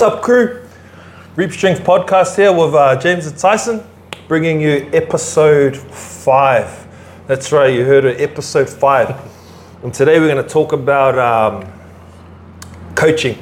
What's 0.00 0.14
up, 0.14 0.22
crew? 0.22 0.62
Reap 1.36 1.52
Strength 1.52 1.84
podcast 1.84 2.34
here 2.34 2.54
with 2.54 2.74
uh, 2.74 2.98
James 2.98 3.26
and 3.26 3.36
Tyson, 3.36 3.82
bringing 4.28 4.58
you 4.58 4.88
episode 4.94 5.76
five. 5.76 6.86
That's 7.26 7.52
right, 7.52 7.74
you 7.74 7.84
heard 7.84 8.06
it, 8.06 8.18
episode 8.18 8.70
five. 8.70 9.14
And 9.82 9.92
today 9.92 10.18
we're 10.18 10.32
going 10.32 10.42
to 10.42 10.48
talk 10.48 10.72
about 10.72 11.18
um, 11.18 11.70
coaching, 12.94 13.36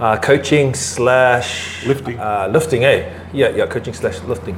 uh, 0.00 0.16
coaching 0.16 0.74
slash 0.74 1.86
Lifting. 1.86 2.18
uh, 2.18 2.48
lifting, 2.50 2.82
eh? 2.82 3.28
Yeah, 3.32 3.50
yeah, 3.50 3.66
coaching 3.66 3.94
slash 3.94 4.20
lifting. 4.22 4.56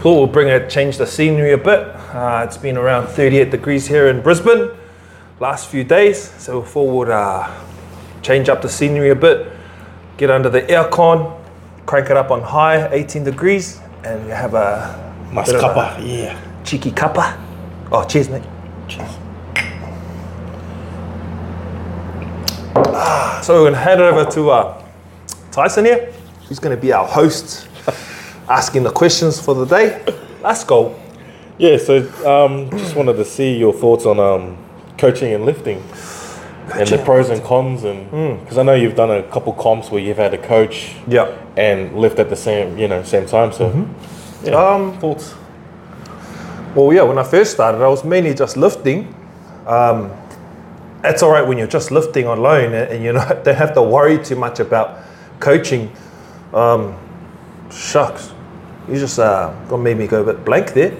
Thought 0.00 0.16
we'll 0.16 0.26
bring 0.26 0.48
it, 0.48 0.68
change 0.68 0.98
the 0.98 1.06
scenery 1.06 1.52
a 1.52 1.58
bit. 1.58 1.78
Uh, 2.12 2.42
it's 2.44 2.56
been 2.56 2.76
around 2.76 3.06
38 3.06 3.52
degrees 3.52 3.86
here 3.86 4.08
in 4.08 4.20
Brisbane 4.20 4.68
last 5.38 5.68
few 5.68 5.84
days, 5.84 6.32
so 6.42 6.58
we 6.58 6.66
thought 6.66 7.06
we'd 7.06 7.12
uh, 7.12 7.48
change 8.22 8.48
up 8.48 8.62
the 8.62 8.68
scenery 8.68 9.10
a 9.10 9.14
bit, 9.14 9.46
get 10.22 10.30
under 10.30 10.48
the 10.48 10.62
aircon, 10.62 11.36
crank 11.84 12.08
it 12.08 12.16
up 12.16 12.30
on 12.30 12.42
high, 12.42 12.88
18 12.92 13.24
degrees, 13.24 13.80
and 14.04 14.30
have 14.30 14.54
a 14.54 15.12
Mas 15.32 15.50
bit 15.50 15.64
of 15.64 15.76
a 15.76 16.00
yeah. 16.00 16.40
cheeky 16.62 16.92
cuppa. 16.92 17.36
Oh, 17.90 18.04
cheers, 18.04 18.28
mate. 18.28 18.44
Cheers. 18.86 19.10
So 23.44 23.54
we're 23.54 23.70
gonna 23.70 23.76
head 23.76 24.00
over 24.00 24.30
to 24.30 24.50
uh, 24.50 24.84
Tyson 25.50 25.86
here. 25.86 26.12
He's 26.42 26.60
gonna 26.60 26.76
be 26.76 26.92
our 26.92 27.04
host, 27.04 27.66
asking 28.48 28.84
the 28.84 28.92
questions 28.92 29.44
for 29.44 29.56
the 29.56 29.64
day. 29.64 30.04
Let's 30.40 30.62
go. 30.62 30.94
Yeah, 31.58 31.78
so 31.78 31.96
um, 32.24 32.70
just 32.70 32.94
wanted 32.94 33.14
to 33.14 33.24
see 33.24 33.58
your 33.58 33.72
thoughts 33.72 34.06
on 34.06 34.20
um, 34.20 34.56
coaching 34.98 35.32
and 35.34 35.44
lifting 35.44 35.82
and 36.74 36.88
the 36.88 36.98
pros 36.98 37.28
and 37.30 37.42
cons 37.42 37.84
and 37.84 38.10
because 38.40 38.56
I 38.58 38.62
know 38.62 38.74
you've 38.74 38.94
done 38.96 39.10
a 39.10 39.22
couple 39.24 39.52
comps 39.52 39.90
where 39.90 40.00
you've 40.00 40.16
had 40.18 40.32
a 40.34 40.38
coach 40.38 40.94
Yeah. 41.08 41.36
and 41.56 41.96
lift 41.98 42.18
at 42.18 42.28
the 42.30 42.36
same 42.36 42.78
you 42.78 42.88
know 42.88 43.02
same 43.02 43.26
time 43.26 43.52
so 43.52 43.70
yeah, 44.44 44.54
Um, 44.54 44.98
thoughts 44.98 45.34
Well, 46.74 46.92
yeah, 46.92 47.02
when 47.02 47.18
I 47.18 47.22
first 47.22 47.52
started, 47.52 47.82
I 47.84 47.88
was 47.88 48.02
mainly 48.02 48.32
just 48.34 48.56
lifting. 48.56 49.14
Um, 49.66 50.10
it's 51.04 51.22
all 51.22 51.30
right 51.30 51.46
when 51.46 51.58
you're 51.58 51.66
just 51.78 51.90
lifting 51.90 52.26
alone 52.26 52.72
and, 52.72 52.90
and 52.92 53.04
you 53.04 53.12
know, 53.12 53.24
don't 53.44 53.56
have 53.56 53.74
to 53.74 53.82
worry 53.82 54.18
too 54.24 54.36
much 54.36 54.58
about 54.60 54.98
coaching. 55.38 55.90
Um, 56.54 56.94
shucks, 57.70 58.32
you 58.88 58.94
just 58.98 59.18
uh, 59.18 59.52
made 59.76 59.98
me 59.98 60.06
go 60.06 60.22
a 60.22 60.24
bit 60.24 60.44
blank 60.46 60.72
there. 60.72 60.96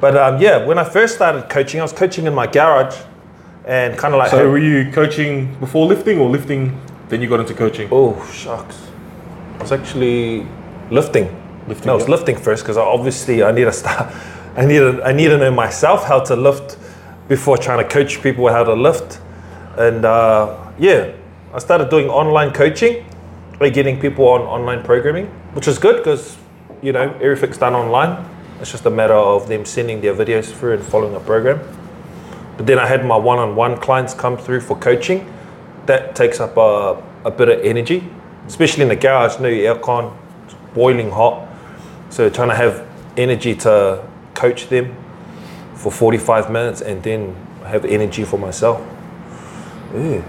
But 0.00 0.16
um, 0.16 0.40
yeah, 0.40 0.66
when 0.66 0.78
I 0.78 0.84
first 0.84 1.14
started 1.14 1.48
coaching, 1.48 1.80
I 1.80 1.82
was 1.84 1.92
coaching 1.94 2.26
in 2.26 2.34
my 2.34 2.46
garage 2.46 2.96
and 3.66 3.98
kind 3.98 4.14
of 4.14 4.18
like. 4.18 4.30
so 4.30 4.48
were 4.48 4.58
you 4.58 4.90
coaching 4.92 5.54
before 5.60 5.86
lifting 5.86 6.18
or 6.18 6.28
lifting 6.30 6.80
then 7.08 7.20
you 7.20 7.28
got 7.28 7.40
into 7.40 7.54
coaching 7.54 7.88
Oh 7.92 8.24
shucks! 8.32 8.88
I 9.58 9.62
was 9.62 9.72
actually 9.72 10.46
lifting. 10.90 11.24
Lifting, 11.68 11.86
No, 11.86 11.92
I 11.92 11.96
was 11.96 12.08
lifting 12.08 12.36
first 12.36 12.62
because 12.62 12.76
obviously 12.76 13.42
I 13.42 13.52
need 13.52 13.64
to 13.64 13.72
start. 13.82 14.12
I 14.56 14.64
need 14.64 14.78
to, 14.78 15.02
I 15.04 15.12
need 15.12 15.28
to 15.28 15.38
know 15.38 15.50
myself 15.50 16.04
how 16.04 16.20
to 16.20 16.36
lift 16.36 16.78
before 17.28 17.58
trying 17.58 17.78
to 17.78 17.88
coach 17.88 18.22
people 18.22 18.48
how 18.48 18.64
to 18.64 18.72
lift. 18.72 19.20
And 19.76 20.04
uh, 20.04 20.56
yeah, 20.78 21.12
I 21.52 21.58
started 21.58 21.90
doing 21.90 22.08
online 22.08 22.52
coaching, 22.52 23.04
like 23.60 23.74
getting 23.74 24.00
people 24.00 24.28
on 24.28 24.42
online 24.42 24.82
programming, 24.82 25.26
which 25.52 25.68
is 25.68 25.78
good 25.78 25.96
because 25.98 26.36
you 26.82 26.92
know 26.92 27.12
everything's 27.20 27.58
done 27.58 27.74
online. 27.74 28.24
It's 28.60 28.70
just 28.70 28.86
a 28.86 28.90
matter 28.90 29.14
of 29.14 29.48
them 29.48 29.64
sending 29.64 30.00
their 30.00 30.14
videos 30.14 30.50
through 30.52 30.74
and 30.74 30.84
following 30.84 31.14
a 31.14 31.20
program. 31.20 31.60
But 32.56 32.66
then 32.66 32.78
I 32.78 32.86
had 32.86 33.04
my 33.04 33.16
one-on-one 33.16 33.78
clients 33.78 34.14
come 34.14 34.36
through 34.36 34.60
for 34.60 34.76
coaching. 34.76 35.30
That 35.86 36.16
takes 36.16 36.40
up 36.40 36.56
a, 36.56 37.02
a 37.24 37.30
bit 37.30 37.48
of 37.48 37.60
energy, 37.60 38.08
especially 38.46 38.82
in 38.82 38.88
the 38.88 38.96
garage. 38.96 39.38
No 39.38 39.48
aircon, 39.48 40.16
it's 40.44 40.54
boiling 40.74 41.10
hot. 41.10 41.46
So 42.10 42.30
trying 42.30 42.48
to 42.48 42.54
have 42.54 42.86
energy 43.16 43.54
to 43.56 44.06
coach 44.34 44.68
them 44.68 44.94
for 45.74 45.92
45 45.92 46.50
minutes 46.50 46.80
and 46.80 47.02
then 47.02 47.34
have 47.64 47.84
energy 47.84 48.24
for 48.24 48.38
myself. 48.38 48.80
Yeah. 49.94 50.22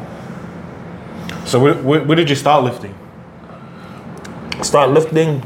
so 1.46 1.60
where, 1.60 1.74
where, 1.76 2.04
where 2.04 2.16
did 2.16 2.30
you 2.30 2.36
start 2.36 2.64
lifting 2.64 2.94
Start 4.62 4.92
lifting. 4.92 5.44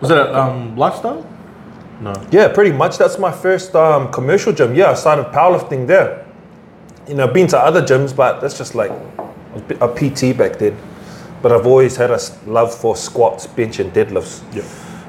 was 0.00 0.10
it 0.10 0.18
a 0.18 0.36
um, 0.36 0.76
lifestyle 0.76 1.26
no 2.00 2.12
Yeah, 2.32 2.48
pretty 2.48 2.72
much. 2.72 2.98
That's 2.98 3.18
my 3.18 3.30
first 3.30 3.74
um, 3.76 4.10
commercial 4.10 4.52
gym. 4.52 4.74
Yeah, 4.74 4.90
I 4.90 4.94
started 4.94 5.26
powerlifting 5.26 5.86
there. 5.86 6.21
You 7.08 7.14
know, 7.14 7.26
been 7.26 7.48
to 7.48 7.58
other 7.58 7.82
gyms, 7.82 8.14
but 8.14 8.40
that's 8.40 8.56
just 8.56 8.74
like 8.74 8.90
a 9.80 9.88
PT 9.88 10.36
back 10.36 10.58
then. 10.58 10.76
But 11.42 11.52
I've 11.52 11.66
always 11.66 11.96
had 11.96 12.10
a 12.10 12.20
love 12.46 12.72
for 12.72 12.94
squats, 12.96 13.46
bench, 13.46 13.80
and 13.80 13.92
deadlifts. 13.92 14.42
yeah 14.54 14.62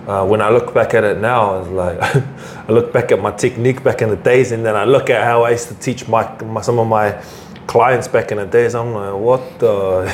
Uh, 0.07 0.25
when 0.25 0.41
I 0.41 0.49
look 0.49 0.73
back 0.73 0.93
at 0.93 1.05
it 1.05 1.19
now, 1.19 1.61
it's 1.61 1.69
like 1.69 1.97
I 2.67 2.71
look 2.71 2.91
back 2.91 3.11
at 3.13 3.21
my 3.21 3.31
technique 3.31 3.83
back 3.83 4.01
in 4.01 4.09
the 4.09 4.17
days, 4.17 4.51
and 4.51 4.65
then 4.65 4.75
I 4.75 4.83
look 4.83 5.09
at 5.09 5.23
how 5.23 5.43
I 5.43 5.51
used 5.51 5.69
to 5.69 5.75
teach 5.75 6.07
my, 6.09 6.27
my 6.43 6.61
some 6.61 6.77
of 6.79 6.87
my 6.87 7.21
clients 7.67 8.07
back 8.09 8.31
in 8.31 8.37
the 8.37 8.45
days. 8.45 8.75
I'm 8.75 8.93
like, 8.93 9.13
what 9.15 9.59
the? 9.59 10.11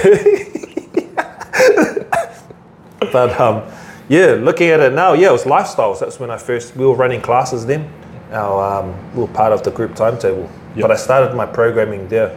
but 3.12 3.40
um, 3.40 3.64
yeah, 4.10 4.36
looking 4.40 4.70
at 4.70 4.80
it 4.80 4.94
now, 4.94 5.14
yeah, 5.14 5.30
it 5.30 5.32
was 5.32 5.46
lifestyles. 5.46 6.00
That's 6.00 6.20
when 6.20 6.30
I 6.30 6.38
first 6.38 6.76
we 6.76 6.86
were 6.86 6.96
running 6.96 7.22
classes 7.22 7.66
then. 7.66 7.92
Our, 8.32 8.82
um, 8.82 9.16
we 9.16 9.22
were 9.22 9.28
part 9.28 9.54
of 9.54 9.64
the 9.64 9.72
group 9.72 9.96
timetable, 9.96 10.48
Yep. 10.80 10.88
but 10.88 10.92
I 10.92 10.96
started 10.98 11.36
my 11.36 11.46
programming 11.46 12.08
there. 12.08 12.32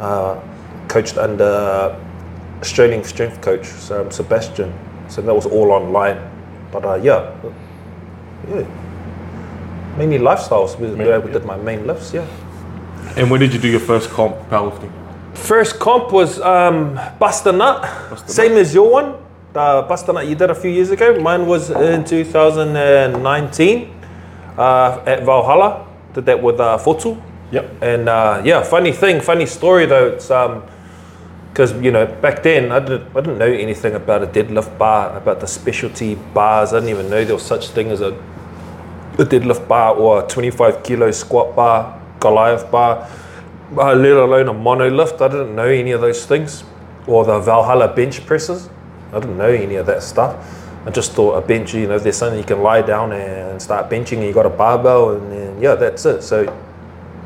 Uh, 0.00 0.40
coached 0.88 1.16
under 1.16 1.96
Australian 2.60 3.02
strength 3.04 3.40
coach, 3.40 3.66
so, 3.66 4.02
um, 4.02 4.10
Sebastian. 4.10 4.72
So 5.08 5.22
that 5.22 5.34
was 5.34 5.46
all 5.46 5.70
online. 5.72 6.18
But 6.70 6.84
uh, 6.84 6.94
yeah, 6.94 7.32
yeah, 8.48 8.66
mainly 9.96 10.18
lifestyles. 10.18 10.78
We, 10.78 10.88
Mainly, 10.88 11.18
we 11.18 11.32
did 11.32 11.44
my 11.44 11.56
main 11.56 11.86
lifts. 11.86 12.12
Yeah. 12.12 12.26
and 13.16 13.30
when 13.30 13.40
did 13.40 13.52
you 13.52 13.58
do 13.60 13.68
your 13.68 13.80
first 13.80 14.08
comp 14.10 14.36
powerlifting 14.48 14.90
First 15.34 15.78
comp 15.78 16.12
was 16.12 16.40
um, 16.40 16.98
Bust 17.18 17.46
a 17.46 17.52
Nut, 17.52 17.84
same 18.28 18.52
as 18.52 18.72
your 18.74 18.90
one. 18.90 19.14
Uh, 19.54 19.82
Bust 19.82 20.08
a 20.08 20.12
Nut 20.12 20.26
you 20.26 20.34
did 20.34 20.50
a 20.50 20.54
few 20.54 20.70
years 20.70 20.90
ago. 20.90 21.18
Mine 21.20 21.46
was 21.46 21.70
in 21.70 22.04
2019 22.04 23.94
uh, 24.58 25.02
at 25.06 25.24
Valhalla. 25.24 25.86
Did 26.14 26.26
that 26.26 26.42
with 26.42 26.60
uh, 26.60 26.78
Fotu. 26.78 27.20
Yep 27.52 27.70
And 27.82 28.08
uh, 28.08 28.42
yeah, 28.44 28.62
funny 28.62 28.92
thing, 28.92 29.20
funny 29.20 29.46
story 29.46 29.86
though. 29.86 30.08
It's 30.08 30.28
because 31.52 31.72
you 31.84 31.92
know 31.92 32.06
back 32.06 32.42
then 32.42 32.72
I 32.72 32.80
didn't 32.80 33.14
I 33.14 33.20
didn't 33.20 33.38
know 33.38 33.52
anything 33.52 33.94
about 33.94 34.22
a 34.22 34.26
deadlift 34.26 34.78
bar, 34.78 35.16
about 35.16 35.40
the 35.40 35.46
specialty 35.46 36.14
bars. 36.14 36.72
I 36.72 36.80
didn't 36.80 36.90
even 36.90 37.10
know 37.10 37.24
there 37.24 37.34
was 37.34 37.44
such 37.44 37.68
thing 37.68 37.90
as 37.90 38.00
a, 38.00 38.14
a 39.18 39.24
deadlift 39.24 39.68
bar 39.68 39.94
or 39.94 40.24
a 40.24 40.28
25 40.28 40.82
kilo 40.82 41.10
squat 41.10 41.54
bar, 41.54 42.00
Goliath 42.20 42.70
bar, 42.70 43.06
uh, 43.76 43.94
let 43.94 44.16
alone 44.16 44.48
a 44.48 44.54
monolift. 44.54 45.20
I 45.20 45.28
didn't 45.28 45.54
know 45.54 45.68
any 45.68 45.92
of 45.92 46.00
those 46.00 46.24
things, 46.24 46.64
or 47.06 47.24
the 47.24 47.38
Valhalla 47.38 47.94
bench 47.94 48.24
presses. 48.24 48.70
I 49.12 49.20
didn't 49.20 49.36
know 49.36 49.48
any 49.48 49.74
of 49.74 49.86
that 49.86 50.02
stuff. 50.02 50.34
I 50.86 50.90
just 50.90 51.12
thought 51.12 51.34
a 51.34 51.46
bench, 51.46 51.74
you 51.74 51.86
know, 51.86 51.98
there's 51.98 52.16
something 52.16 52.38
you 52.38 52.44
can 52.44 52.60
lie 52.62 52.82
down 52.82 53.12
and 53.12 53.60
start 53.60 53.90
benching, 53.90 54.18
and 54.18 54.24
you 54.24 54.32
got 54.32 54.46
a 54.46 54.50
barbell, 54.50 55.10
and 55.16 55.30
then 55.30 55.60
yeah, 55.60 55.74
that's 55.74 56.04
it. 56.06 56.22
So 56.22 56.46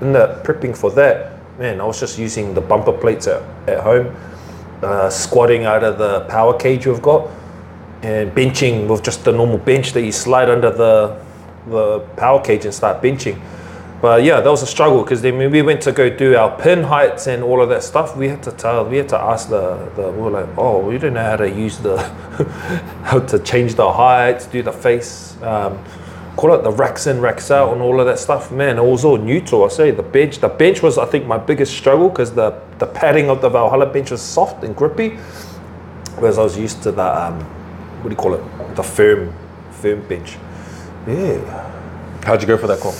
in 0.00 0.12
the 0.12 0.40
prepping 0.44 0.76
for 0.76 0.90
that, 0.92 1.38
man, 1.58 1.80
I 1.80 1.84
was 1.84 2.00
just 2.00 2.18
using 2.18 2.54
the 2.54 2.60
bumper 2.60 2.92
plates 2.92 3.26
at, 3.26 3.42
at 3.68 3.80
home, 3.80 4.14
uh, 4.82 5.08
squatting 5.10 5.64
out 5.64 5.82
of 5.82 5.98
the 5.98 6.20
power 6.28 6.58
cage 6.58 6.86
we've 6.86 7.02
got, 7.02 7.28
and 8.02 8.30
benching 8.32 8.88
with 8.88 9.02
just 9.02 9.24
the 9.24 9.32
normal 9.32 9.58
bench 9.58 9.92
that 9.92 10.02
you 10.02 10.12
slide 10.12 10.50
under 10.50 10.70
the 10.70 11.24
the 11.68 12.00
power 12.16 12.40
cage 12.40 12.64
and 12.64 12.72
start 12.72 13.02
benching. 13.02 13.40
But 14.00 14.22
yeah, 14.22 14.40
that 14.40 14.50
was 14.50 14.62
a 14.62 14.66
struggle 14.66 15.02
because 15.02 15.22
then 15.22 15.38
when 15.38 15.50
we 15.50 15.62
went 15.62 15.80
to 15.82 15.92
go 15.92 16.10
do 16.10 16.36
our 16.36 16.56
pin 16.60 16.82
heights 16.84 17.26
and 17.26 17.42
all 17.42 17.62
of 17.62 17.70
that 17.70 17.82
stuff, 17.82 18.16
we 18.16 18.28
had 18.28 18.42
to 18.42 18.52
tell, 18.52 18.84
we 18.84 18.98
had 18.98 19.08
to 19.08 19.18
ask 19.18 19.48
the, 19.48 19.90
the 19.96 20.10
we 20.12 20.22
were 20.22 20.30
like, 20.30 20.48
oh, 20.58 20.78
we 20.78 20.98
don't 20.98 21.14
know 21.14 21.24
how 21.24 21.36
to 21.36 21.50
use 21.50 21.78
the, 21.78 21.96
how 23.04 23.20
to 23.20 23.38
change 23.38 23.74
the 23.74 23.90
heights, 23.90 24.46
do 24.46 24.62
the 24.62 24.72
face, 24.72 25.36
um, 25.42 25.82
call 26.36 26.54
it 26.54 26.62
the 26.62 26.70
racks 26.70 27.06
in, 27.06 27.20
racks 27.20 27.50
out, 27.50 27.72
and 27.72 27.82
all 27.82 27.98
of 27.98 28.06
that 28.06 28.18
stuff. 28.18 28.52
Man, 28.52 28.78
it 28.78 28.84
was 28.84 29.04
all 29.04 29.18
to 29.18 29.62
us. 29.64 29.78
Eh? 29.80 29.90
The 29.90 30.02
bench, 30.02 30.38
the 30.38 30.48
bench 30.48 30.82
was, 30.82 30.98
I 30.98 31.06
think, 31.06 31.26
my 31.26 31.38
biggest 31.38 31.76
struggle 31.76 32.08
because 32.08 32.32
the 32.32 32.60
the 32.78 32.86
padding 32.86 33.30
of 33.30 33.40
the 33.40 33.48
Valhalla 33.48 33.86
bench 33.86 34.10
was 34.10 34.20
soft 34.20 34.62
and 34.64 34.76
grippy, 34.76 35.16
whereas 36.18 36.38
I 36.38 36.42
was 36.42 36.58
used 36.58 36.82
to 36.82 36.92
the 36.92 37.26
um, 37.26 37.40
what 38.02 38.10
do 38.10 38.10
you 38.10 38.16
call 38.16 38.34
it, 38.34 38.76
the 38.76 38.82
firm, 38.82 39.32
firm 39.72 40.06
bench. 40.06 40.36
Yeah. 41.06 41.72
how'd 42.24 42.42
you 42.42 42.48
go 42.48 42.56
for 42.56 42.66
that 42.66 42.80
comp 42.80 42.96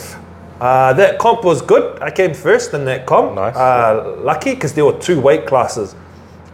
Uh, 0.60 0.92
that 0.94 1.18
comp 1.18 1.44
was 1.44 1.60
good. 1.60 2.00
I 2.00 2.10
came 2.10 2.34
first 2.34 2.72
in 2.72 2.84
that 2.86 3.04
comp. 3.04 3.34
Nice. 3.34 3.54
Uh, 3.56 4.16
lucky 4.18 4.54
because 4.54 4.72
there 4.74 4.84
were 4.84 4.98
two 4.98 5.20
weight 5.20 5.46
classes. 5.46 5.94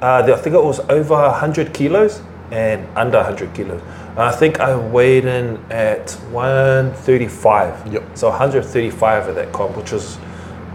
Uh, 0.01 0.23
I 0.27 0.37
think 0.41 0.57
it 0.57 0.65
was 0.65 0.81
over 0.89 1.15
100 1.15 1.73
kilos 1.73 2.23
and 2.51 2.87
under 2.97 3.19
100 3.19 3.55
kilos. 3.55 3.81
I 4.17 4.31
think 4.31 4.61
I 4.61 4.77
weighed 4.77 5.25
in 5.25 5.57
at 5.71 6.11
135. 6.31 7.93
Yep. 7.93 8.03
So 8.19 8.29
135 8.29 9.29
at 9.29 9.35
that 9.37 9.53
comp, 9.53 9.77
which 9.77 9.91
was 9.91 10.19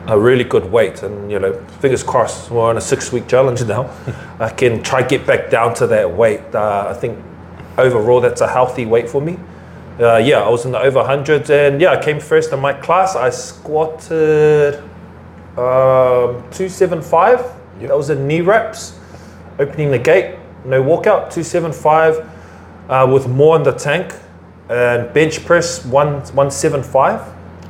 a 0.07 0.19
really 0.19 0.43
good 0.43 0.71
weight. 0.71 1.03
And 1.03 1.31
you 1.31 1.37
know, 1.37 1.53
fingers 1.79 2.01
crossed, 2.01 2.49
we're 2.49 2.63
on 2.63 2.77
a 2.77 2.81
six-week 2.81 3.27
challenge 3.27 3.63
now. 3.65 3.91
I 4.39 4.49
can 4.49 4.81
try 4.81 5.03
get 5.03 5.27
back 5.27 5.51
down 5.51 5.75
to 5.75 5.87
that 5.87 6.11
weight. 6.11 6.55
Uh, 6.55 6.87
I 6.89 6.93
think 6.93 7.23
overall 7.77 8.21
that's 8.21 8.41
a 8.41 8.47
healthy 8.47 8.85
weight 8.85 9.09
for 9.09 9.21
me. 9.21 9.37
Uh, 9.99 10.17
yeah, 10.17 10.41
I 10.41 10.49
was 10.49 10.65
in 10.65 10.71
the 10.71 10.79
over 10.79 11.03
hundreds, 11.03 11.49
and 11.49 11.81
yeah, 11.81 11.91
I 11.91 12.03
came 12.03 12.19
first 12.19 12.53
in 12.53 12.59
my 12.59 12.73
class. 12.73 13.15
I 13.15 13.29
squatted 13.29 14.75
um, 15.57 16.43
two 16.51 16.69
seven 16.69 17.01
five. 17.01 17.39
That 17.79 17.95
was 17.95 18.09
in 18.09 18.27
knee 18.27 18.41
wraps, 18.41 18.97
opening 19.59 19.91
the 19.91 19.99
gate, 19.99 20.37
no 20.65 20.83
walkout, 20.83 21.31
two 21.31 21.43
seven 21.43 21.71
five, 21.71 22.27
uh, 22.89 23.09
with 23.11 23.27
more 23.27 23.55
in 23.55 23.63
the 23.63 23.71
tank, 23.71 24.13
and 24.69 25.13
bench 25.13 25.45
press 25.45 25.85
one, 25.85 26.15
175. 26.33 27.21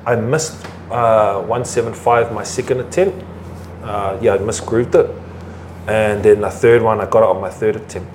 I 0.06 0.16
missed 0.16 0.66
uh, 0.90 1.42
one 1.42 1.66
seven 1.66 1.94
five 1.94 2.34
my 2.34 2.44
second 2.44 2.80
attempt. 2.80 3.24
Uh, 3.84 4.18
yeah, 4.22 4.34
I 4.34 4.38
misgrooved 4.38 4.96
it, 4.96 5.10
and 5.88 6.24
then 6.24 6.42
the 6.42 6.50
third 6.50 6.82
one 6.82 7.00
I 7.00 7.06
got 7.06 7.24
it 7.24 7.36
on 7.36 7.42
my 7.42 7.50
third 7.50 7.76
attempt 7.76 8.10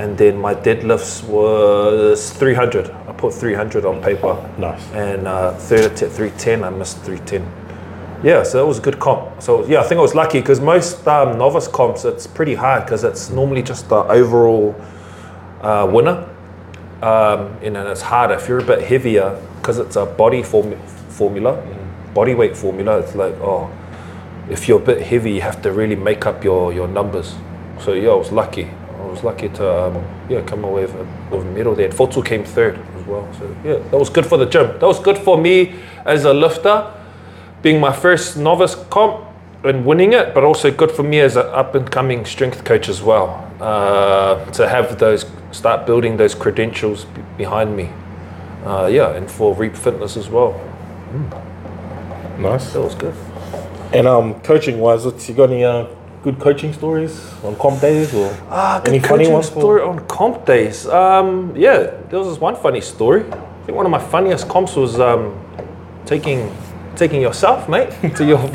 and 0.00 0.16
then 0.16 0.38
my 0.38 0.54
deadlifts 0.54 1.22
was 1.24 2.32
300. 2.32 2.90
I 2.90 3.12
put 3.12 3.34
300 3.34 3.84
on 3.84 4.02
paper. 4.02 4.34
Nice. 4.56 4.82
And 4.92 5.28
uh, 5.28 5.52
third 5.52 5.92
attempt 5.92 6.16
310, 6.16 6.64
I 6.64 6.70
missed 6.70 6.98
310. 7.00 8.24
Yeah, 8.24 8.42
so 8.42 8.58
that 8.58 8.66
was 8.66 8.78
a 8.78 8.82
good 8.82 8.98
comp. 8.98 9.42
So 9.42 9.66
yeah, 9.66 9.80
I 9.80 9.82
think 9.82 9.98
I 9.98 10.02
was 10.02 10.14
lucky 10.14 10.40
because 10.40 10.60
most 10.60 11.06
um, 11.06 11.36
novice 11.38 11.68
comps 11.68 12.04
it's 12.04 12.26
pretty 12.26 12.54
hard 12.54 12.84
because 12.84 13.04
it's 13.04 13.30
normally 13.30 13.62
just 13.62 13.88
the 13.88 13.96
overall 13.96 14.74
uh, 15.60 15.88
winner. 15.90 16.28
Um, 17.02 17.58
know, 17.72 17.90
it's 17.90 18.02
harder 18.02 18.34
if 18.34 18.48
you're 18.48 18.58
a 18.58 18.64
bit 18.64 18.82
heavier 18.82 19.40
because 19.56 19.78
it's 19.78 19.96
a 19.96 20.04
body 20.04 20.42
form- 20.42 20.78
formula, 21.08 21.62
body 22.14 22.34
weight 22.34 22.56
formula. 22.56 22.98
It's 22.98 23.14
like 23.14 23.34
oh, 23.40 23.70
if 24.50 24.68
you're 24.68 24.80
a 24.80 24.84
bit 24.84 25.02
heavy, 25.02 25.32
you 25.32 25.40
have 25.40 25.62
to 25.62 25.72
really 25.72 25.96
make 25.96 26.26
up 26.26 26.44
your 26.44 26.72
your 26.72 26.88
numbers. 26.88 27.34
So 27.80 27.94
yeah, 27.94 28.10
I 28.10 28.14
was 28.14 28.32
lucky. 28.32 28.64
I 28.64 29.06
was 29.06 29.24
lucky 29.24 29.48
to 29.48 29.86
um, 29.86 30.04
yeah 30.28 30.42
come 30.42 30.64
away 30.64 30.82
with 30.82 30.94
a, 30.94 31.36
with 31.36 31.46
a 31.46 31.50
medal 31.50 31.74
there. 31.74 31.88
Fotu 31.88 32.24
came 32.24 32.44
third 32.44 32.78
as 32.98 33.06
well. 33.06 33.26
So 33.38 33.56
yeah, 33.64 33.78
that 33.90 33.98
was 33.98 34.10
good 34.10 34.26
for 34.26 34.36
the 34.36 34.46
gym. 34.46 34.66
That 34.78 34.86
was 34.86 35.00
good 35.00 35.18
for 35.18 35.38
me 35.38 35.74
as 36.04 36.24
a 36.24 36.34
lifter, 36.34 36.92
being 37.62 37.80
my 37.80 37.92
first 37.92 38.36
novice 38.36 38.74
comp 38.90 39.26
and 39.64 39.84
winning 39.84 40.12
it, 40.12 40.34
but 40.34 40.44
also 40.44 40.70
good 40.70 40.90
for 40.90 41.02
me 41.02 41.20
as 41.20 41.36
an 41.36 41.46
up 41.46 41.74
and 41.74 41.90
coming 41.90 42.24
strength 42.24 42.64
coach 42.64 42.88
as 42.88 43.02
well. 43.02 43.46
Uh, 43.60 44.42
to 44.52 44.66
have 44.66 44.98
those 44.98 45.24
start 45.52 45.86
building 45.86 46.16
those 46.16 46.34
credentials 46.34 47.04
b- 47.04 47.22
behind 47.36 47.76
me. 47.76 47.90
Uh, 48.64 48.86
yeah, 48.92 49.10
and 49.16 49.30
for 49.30 49.54
Reap 49.54 49.74
Fitness 49.76 50.16
as 50.16 50.28
well. 50.28 50.52
Nice. 52.38 52.72
That 52.72 52.80
was 52.82 52.94
good. 52.94 53.14
And 53.92 54.06
um, 54.06 54.40
coaching 54.42 54.78
wise, 54.78 55.04
what's 55.04 55.28
you 55.28 55.34
got 55.34 55.50
any 55.50 55.64
uh, 55.64 55.86
good 56.22 56.38
coaching 56.38 56.72
stories 56.72 57.32
on 57.42 57.56
comp 57.56 57.80
days 57.80 58.14
or 58.14 58.30
Ah, 58.50 58.80
any 58.86 59.00
funny 59.00 59.28
ones? 59.28 59.48
for- 59.48 59.60
story 59.60 59.82
on 59.82 60.06
comp 60.06 60.44
days. 60.46 60.86
Um, 60.86 61.52
yeah, 61.56 61.90
there 62.08 62.18
was 62.18 62.28
this 62.28 62.38
one 62.38 62.54
funny 62.56 62.80
story. 62.80 63.24
I 63.30 63.64
think 63.64 63.76
one 63.76 63.86
of 63.86 63.90
my 63.90 63.98
funniest 63.98 64.48
comps 64.48 64.76
was 64.76 65.00
um, 65.00 65.38
taking 66.06 66.50
taking 66.96 67.20
yourself, 67.22 67.68
mate, 67.68 67.90
to 68.16 68.24
your. 68.24 68.38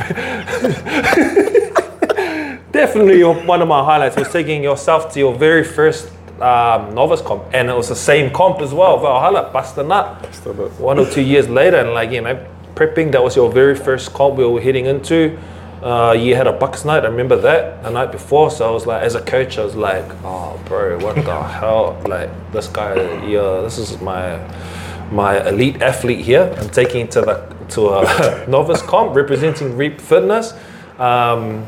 Definitely, 2.71 3.19
your, 3.19 3.33
one 3.45 3.61
of 3.61 3.67
my 3.69 3.83
highlights 3.83 4.17
was 4.17 4.29
taking 4.31 4.61
yourself 4.61 5.11
to 5.13 5.19
your 5.19 5.33
very 5.33 5.63
first 5.63 6.11
um, 6.41 6.93
novice 6.93 7.21
comp, 7.21 7.43
and 7.53 7.69
it 7.69 7.75
was 7.75 7.89
the 7.89 7.95
same 7.95 8.31
comp 8.33 8.59
as 8.61 8.73
well. 8.73 8.97
Valhalla, 8.99 9.49
bust 9.53 9.77
a 9.77 9.83
nut 9.83 10.27
Still 10.33 10.51
a- 10.65 10.69
one 10.81 10.99
or 10.99 11.05
two 11.09 11.21
years 11.21 11.47
later, 11.49 11.77
and 11.77 11.93
like 11.93 12.11
you 12.11 12.21
know, 12.21 12.45
prepping. 12.75 13.11
That 13.11 13.23
was 13.23 13.35
your 13.35 13.51
very 13.51 13.75
first 13.75 14.13
comp 14.13 14.35
we 14.35 14.45
were 14.45 14.61
heading 14.61 14.85
into. 14.85 15.37
Uh, 15.81 16.13
you 16.13 16.35
had 16.35 16.47
a 16.47 16.51
Bucks 16.51 16.83
night. 16.83 17.03
I 17.03 17.07
remember 17.07 17.35
that 17.37 17.83
the 17.83 17.91
night 17.91 18.11
before. 18.11 18.49
So 18.49 18.67
I 18.67 18.71
was 18.71 18.85
like, 18.87 19.03
as 19.03 19.13
a 19.15 19.21
coach, 19.21 19.57
I 19.59 19.63
was 19.63 19.75
like, 19.75 20.05
oh, 20.23 20.59
bro, 20.65 20.97
what 20.99 21.15
the 21.15 21.43
hell? 21.59 22.01
Like 22.07 22.29
this 22.51 22.67
guy, 22.67 22.95
yeah, 23.25 23.61
this 23.61 23.77
is 23.77 24.01
my 24.01 24.39
my 25.11 25.47
elite 25.47 25.81
athlete 25.81 26.19
here. 26.25 26.53
I'm 26.57 26.69
taking 26.69 27.07
to 27.09 27.21
the 27.21 27.55
to 27.69 27.89
a 27.89 28.45
novice 28.49 28.81
comp 28.81 29.15
representing 29.15 29.77
Reap 29.77 30.01
Fitness. 30.01 30.53
Um, 30.99 31.65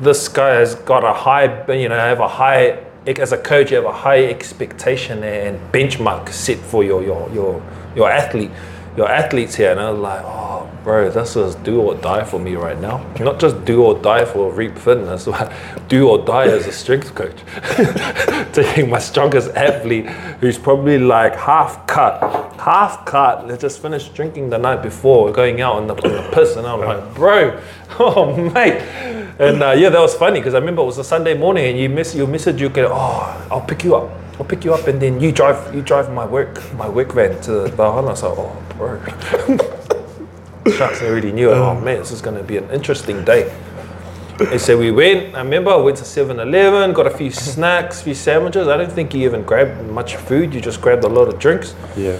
this 0.00 0.28
guy 0.28 0.54
has 0.54 0.74
got 0.74 1.04
a 1.04 1.12
high, 1.12 1.44
you 1.72 1.88
know, 1.88 1.96
have 1.96 2.20
a 2.20 2.28
high 2.28 2.78
as 3.18 3.32
a 3.32 3.38
coach, 3.38 3.70
you 3.70 3.76
have 3.76 3.86
a 3.86 3.92
high 3.92 4.24
expectation 4.24 5.22
and 5.24 5.58
benchmark 5.72 6.28
set 6.30 6.58
for 6.58 6.84
your 6.84 7.02
your 7.02 7.28
your 7.30 7.62
your 7.96 8.10
athlete, 8.10 8.50
your 8.96 9.08
athletes 9.10 9.54
here. 9.54 9.70
And 9.70 9.80
I 9.80 9.90
was 9.90 10.00
like, 10.00 10.22
oh, 10.24 10.70
bro, 10.82 11.10
this 11.10 11.36
is 11.36 11.54
do 11.56 11.80
or 11.80 11.94
die 11.94 12.24
for 12.24 12.38
me 12.38 12.56
right 12.56 12.78
now. 12.80 13.04
Not 13.18 13.38
just 13.38 13.64
do 13.64 13.82
or 13.82 13.98
die 13.98 14.24
for 14.24 14.50
Reap 14.52 14.76
Fitness, 14.76 15.26
but 15.26 15.52
do 15.88 16.08
or 16.08 16.24
die 16.24 16.46
as 16.46 16.66
a 16.66 16.72
strength 16.72 17.14
coach. 17.14 17.36
Taking 18.52 18.90
my 18.90 18.98
strongest 18.98 19.50
athlete, 19.50 20.06
who's 20.40 20.58
probably 20.58 20.98
like 20.98 21.36
half 21.36 21.86
cut, 21.86 22.20
half 22.60 23.04
cut. 23.06 23.46
They 23.48 23.56
just 23.56 23.80
finished 23.80 24.14
drinking 24.14 24.50
the 24.50 24.58
night 24.58 24.82
before, 24.82 25.30
going 25.32 25.60
out 25.60 25.76
on 25.76 25.86
the, 25.86 25.94
the 25.94 26.30
piss, 26.32 26.56
and 26.56 26.66
I'm 26.66 26.80
like, 26.80 27.14
bro, 27.14 27.60
oh 27.98 28.36
mate. 28.36 28.80
And 29.38 29.62
uh, 29.62 29.70
yeah, 29.72 29.88
that 29.88 30.00
was 30.00 30.14
funny 30.14 30.40
because 30.40 30.54
I 30.54 30.58
remember 30.58 30.82
it 30.82 30.86
was 30.86 30.98
a 30.98 31.04
Sunday 31.04 31.34
morning, 31.34 31.64
and 31.66 31.78
you 31.78 31.88
miss 31.88 32.14
your 32.14 32.26
message. 32.26 32.60
You 32.60 32.68
go, 32.68 32.90
oh, 32.92 33.48
I'll 33.50 33.62
pick 33.62 33.84
you 33.84 33.96
up. 33.96 34.10
I'll 34.40 34.46
pick 34.46 34.64
you 34.64 34.72
up, 34.72 34.86
and 34.88 34.98
then 34.98 35.20
you 35.20 35.32
drive. 35.32 35.74
You 35.74 35.82
drive 35.82 36.10
my 36.10 36.24
work, 36.24 36.58
my 36.72 36.88
work 36.88 37.12
van 37.12 37.38
to 37.42 37.68
Valhalla. 37.68 38.16
So, 38.16 38.34
oh, 38.38 38.56
bro. 38.78 38.98
Shucks, 40.76 41.02
I 41.02 41.08
already 41.08 41.30
knew 41.30 41.50
it. 41.50 41.56
Oh 41.56 41.78
man, 41.78 41.98
this 41.98 42.10
is 42.10 42.22
going 42.22 42.38
to 42.38 42.42
be 42.42 42.56
an 42.56 42.70
interesting 42.70 43.22
day. 43.22 43.54
And 44.38 44.58
so 44.58 44.78
we 44.78 44.92
went. 44.92 45.34
I 45.34 45.42
remember 45.42 45.70
I 45.70 45.76
went 45.76 45.98
to 45.98 46.04
7-Eleven, 46.04 46.94
got 46.94 47.06
a 47.06 47.10
few 47.10 47.30
snacks, 47.30 48.00
a 48.00 48.04
few 48.04 48.14
sandwiches. 48.14 48.66
I 48.66 48.78
don't 48.78 48.90
think 48.90 49.12
you 49.12 49.28
even 49.28 49.42
grabbed 49.42 49.86
much 49.90 50.16
food. 50.16 50.54
You 50.54 50.62
just 50.62 50.80
grabbed 50.80 51.04
a 51.04 51.08
lot 51.08 51.28
of 51.28 51.38
drinks. 51.38 51.74
Yeah. 51.94 52.18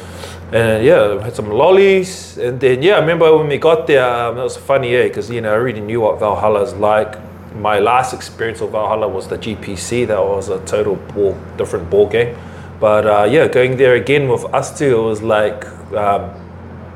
And 0.53 0.85
yeah, 0.85 1.23
had 1.23 1.35
some 1.35 1.49
lollies. 1.49 2.37
And 2.37 2.61
then, 2.61 2.83
yeah, 2.83 2.97
I 2.97 3.01
remember 3.01 3.35
when 3.35 3.49
we 3.49 3.57
got 3.57 3.87
there, 3.87 4.05
um, 4.05 4.37
it 4.37 4.43
was 4.43 4.59
funny, 4.59 4.93
yeah, 4.93 5.05
because, 5.05 5.31
you 5.31 5.41
know, 5.41 5.53
I 5.53 5.55
already 5.55 5.81
knew 5.81 6.03
what 6.03 6.19
Valhalla's 6.19 6.75
like. 6.75 7.17
My 7.55 7.81
last 7.81 8.15
experience 8.15 8.61
of 8.61 8.71
Valhalla 8.71 9.09
was 9.09 9.27
the 9.27 9.37
GPC. 9.37 10.07
That 10.07 10.21
was 10.21 10.49
a 10.49 10.65
total 10.65 10.97
ball, 10.97 11.37
different 11.57 11.91
ball 11.91 12.09
game. 12.09 12.37
But 12.79 13.07
uh, 13.07 13.29
yeah, 13.31 13.49
going 13.49 13.77
there 13.77 13.95
again 13.95 14.29
with 14.29 14.45
us 14.55 14.79
two, 14.79 14.99
it 14.99 15.03
was 15.03 15.21
like, 15.21 15.67
um, 15.93 16.31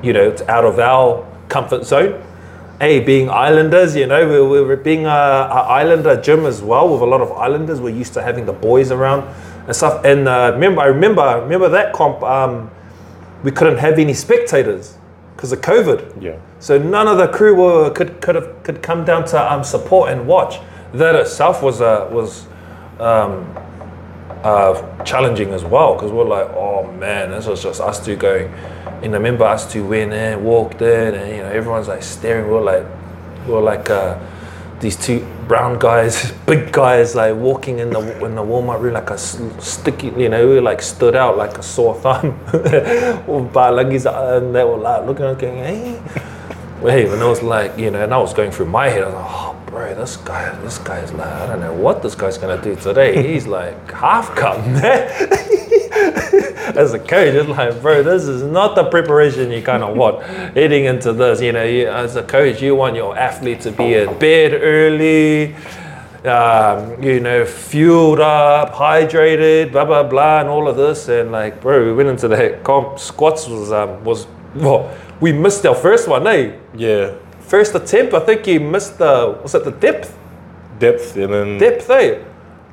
you 0.03 0.13
know, 0.13 0.29
it's 0.29 0.43
out 0.43 0.65
of 0.65 0.79
our 0.79 1.27
comfort 1.49 1.85
zone. 1.85 2.23
Hey, 2.81 3.01
being 3.01 3.31
islanders, 3.31 3.95
you 3.97 4.07
know, 4.07 4.27
we, 4.29 4.61
we 4.61 4.65
were 4.65 4.77
being 4.77 5.07
a, 5.07 5.09
a 5.09 5.67
islander 5.69 6.21
gym 6.21 6.47
as 6.47 6.63
well 6.63 6.89
with 6.89 7.03
a 7.03 7.07
lot 7.07 7.21
of 7.21 7.33
islanders. 7.33 7.81
We're 7.81 7.95
used 7.95 8.15
to 8.15 8.23
having 8.23 8.47
the 8.47 8.53
boys 8.53 8.91
around 8.91 9.23
and 9.67 9.75
stuff. 9.75 10.05
And 10.05 10.29
uh, 10.29 10.53
remember, 10.55 10.81
I 10.81 10.87
remember, 10.87 11.41
remember 11.43 11.69
that 11.71 11.93
comp. 11.93 12.23
Um, 12.23 12.71
we 13.43 13.51
couldn't 13.51 13.79
have 13.79 13.99
any 13.99 14.15
spectators 14.15 14.97
because 15.37 15.53
of 15.53 15.61
COVID. 15.61 16.23
Yeah. 16.23 16.39
So 16.61 16.79
none 16.79 17.09
of 17.09 17.19
the 17.19 17.29
crew 17.29 17.55
were, 17.55 17.91
could 17.91 18.21
could 18.21 18.35
have 18.35 18.63
could 18.63 18.83
come 18.83 19.05
down 19.05 19.25
to 19.27 19.53
um, 19.53 19.65
support 19.65 20.11
and 20.11 20.27
watch. 20.27 20.61
That 20.93 21.15
itself 21.15 21.63
was 21.63 21.81
uh, 21.81 22.09
was 22.11 22.47
um, 23.01 23.55
uh, 24.43 25.05
challenging 25.05 25.51
as 25.51 25.65
well 25.65 25.95
because 25.95 26.13
we're 26.13 26.25
like, 26.25 26.49
oh 26.55 26.91
man, 26.93 27.31
this 27.31 27.47
was 27.47 27.63
just 27.63 27.81
us 27.81 28.05
two 28.05 28.17
going. 28.17 28.53
And 29.03 29.15
I 29.15 29.19
remember 29.19 29.45
us 29.45 29.71
two 29.71 29.87
went 29.87 30.13
in, 30.13 30.43
walked 30.45 30.81
in, 30.81 31.15
and 31.15 31.31
you 31.31 31.43
know 31.43 31.51
everyone's 31.51 31.89
like 31.89 32.03
staring. 32.03 32.51
We're 32.51 32.63
like, 32.63 32.87
we're 33.47 33.61
like 33.61 33.91
uh, 33.91 34.19
these 34.85 34.97
two 34.97 35.27
brown 35.49 35.79
guys, 35.79 36.31
big 36.47 36.71
guys, 36.71 37.15
like 37.15 37.35
walking 37.35 37.79
in 37.79 37.91
the 37.91 38.25
in 38.25 38.35
the 38.35 38.43
warm 38.43 38.69
up 38.69 38.81
room 38.81 38.93
like 38.93 39.11
a 39.11 39.19
sticky, 39.19 40.09
you 40.09 40.29
know, 40.29 40.47
we 40.47 40.61
like 40.61 40.83
stood 40.83 41.17
out 41.17 41.39
like 41.39 41.57
a 41.57 41.63
sore 41.63 41.95
thumb. 41.95 42.39
And 42.53 44.55
they 44.55 44.63
were 44.63 44.77
like 44.77 45.07
looking, 45.07 45.25
looking, 45.25 45.57
hey. 45.57 46.01
Hey, 46.83 47.11
and 47.11 47.23
I 47.23 47.27
was 47.27 47.43
like, 47.43 47.79
you 47.79 47.91
know, 47.91 48.05
and 48.05 48.13
I 48.13 48.19
was 48.19 48.35
going 48.35 48.51
through 48.51 48.67
my 48.67 48.91
head. 48.91 49.05
I 49.05 49.07
was 49.07 49.15
like, 49.15 49.27
oh, 49.27 49.63
bro, 49.67 49.95
this 49.95 50.19
guy, 50.19 50.55
this 50.61 50.77
guy's 50.77 51.11
like, 51.15 51.27
I 51.27 51.47
don't 51.47 51.61
know 51.61 51.73
what 51.73 52.03
this 52.03 52.15
guy's 52.15 52.37
gonna 52.37 52.61
do 52.61 52.77
today. 52.77 53.27
He's 53.27 53.47
like 53.47 53.91
half 53.91 54.37
cut, 54.37 54.59
man. 54.67 55.71
As 56.77 56.93
a 56.93 56.99
coach, 56.99 57.35
it's 57.35 57.49
like, 57.49 57.81
bro, 57.81 58.03
this 58.03 58.25
is 58.25 58.43
not 58.43 58.75
the 58.75 58.85
preparation 58.85 59.51
you 59.51 59.63
kind 59.63 59.85
of 59.85 59.97
want 59.97 60.23
heading 60.25 60.87
into 60.87 61.13
this. 61.13 61.41
You 61.41 61.53
know, 61.53 61.63
you, 61.63 61.89
as 61.89 62.17
a 62.17 62.23
coach, 62.23 62.61
you 62.61 62.75
want 62.75 62.97
your 62.97 63.17
athlete 63.17 63.61
to 63.61 63.71
be 63.71 63.95
in 63.95 64.19
bed 64.19 64.55
early, 64.55 65.55
um, 66.25 67.01
you 67.01 67.21
know, 67.21 67.45
fueled 67.45 68.19
up, 68.19 68.73
hydrated, 68.73 69.71
blah 69.71 69.85
blah 69.85 70.03
blah, 70.03 70.41
and 70.41 70.49
all 70.49 70.67
of 70.67 70.77
this. 70.77 71.09
And 71.09 71.31
like, 71.31 71.61
bro, 71.61 71.85
we 71.85 71.93
went 71.93 72.09
into 72.09 72.27
the 72.27 72.59
comp. 72.65 72.99
Squats 72.99 73.47
was 73.47 73.71
um, 73.71 74.03
was 74.03 74.27
well, 74.57 74.93
we 75.21 75.33
missed 75.33 75.65
our 75.67 75.77
first 75.77 76.09
one, 76.09 76.27
eh? 76.27 76.57
Yeah. 76.75 77.15
First 77.41 77.75
attempt, 77.75 78.15
I 78.15 78.21
think 78.21 78.47
you 78.49 78.59
missed 78.59 78.99
the 78.99 79.39
was 79.43 79.55
it 79.55 79.65
the 79.65 79.71
depth? 79.71 80.19
Depth 80.81 81.17
and 81.17 81.33
then 81.33 81.59
Depth, 81.59 81.89
eh? 81.91 82.19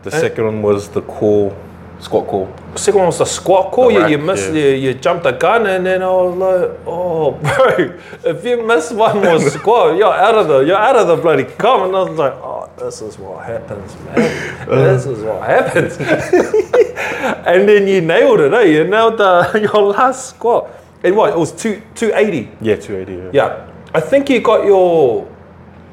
the 0.04 0.12
second 0.12 0.46
one 0.46 0.62
was 0.62 0.90
the 0.90 1.02
core 1.04 1.56
Squat 2.02 2.26
call. 2.28 2.52
Second 2.76 2.98
one 3.00 3.08
was 3.08 3.20
the 3.20 3.26
squat 3.26 3.72
call. 3.72 3.88
The 3.90 3.94
You, 3.94 4.00
rack, 4.00 4.12
you 4.12 4.18
missed, 4.18 4.54
yeah. 4.54 4.62
you, 4.64 4.70
you 4.70 4.94
jumped 4.96 5.24
the 5.24 5.32
gun, 5.34 5.68
and 5.68 5.86
then 5.86 6.02
I 6.02 6.08
was 6.08 6.36
like, 6.36 6.80
oh, 6.88 7.32
bro, 7.44 8.00
if 8.24 8.44
you 8.44 8.66
miss 8.66 8.92
one 8.92 9.22
more 9.22 9.40
squat, 9.50 9.96
you're 9.98 10.12
out 10.12 10.34
of 10.36 10.48
the, 10.48 10.60
you're 10.62 10.78
out 10.78 10.96
of 10.96 11.08
the 11.08 11.16
bloody 11.16 11.44
comp. 11.44 11.86
And 11.86 11.96
I 11.96 12.04
was 12.04 12.18
like, 12.18 12.34
oh, 12.34 12.70
this 12.80 13.02
is 13.04 13.20
what 13.20 13.46
happens, 13.46 13.96
man. 14.06 14.68
this 14.68 15.06
is 15.06 15.24
what 15.24 15.48
happens. 15.48 15.98
and 17.46 17.70
then 17.70 17.88
you 17.88 18.02
nailed 18.02 18.40
it, 18.40 18.54
eh? 18.54 18.62
You 18.64 18.84
nailed 18.86 19.20
the, 19.20 19.70
your 19.72 19.84
last 19.84 20.30
squat. 20.32 20.72
And 21.04 21.16
what? 21.16 21.34
It 21.34 21.38
was 21.38 21.52
two, 21.52 21.82
280. 21.96 22.50
Yeah, 22.62 22.76
280. 22.78 23.36
Yeah. 23.38 23.46
Yeah. 23.46 23.68
I 23.94 24.00
think 24.00 24.30
you 24.30 24.42
got 24.42 24.66
your, 24.66 25.28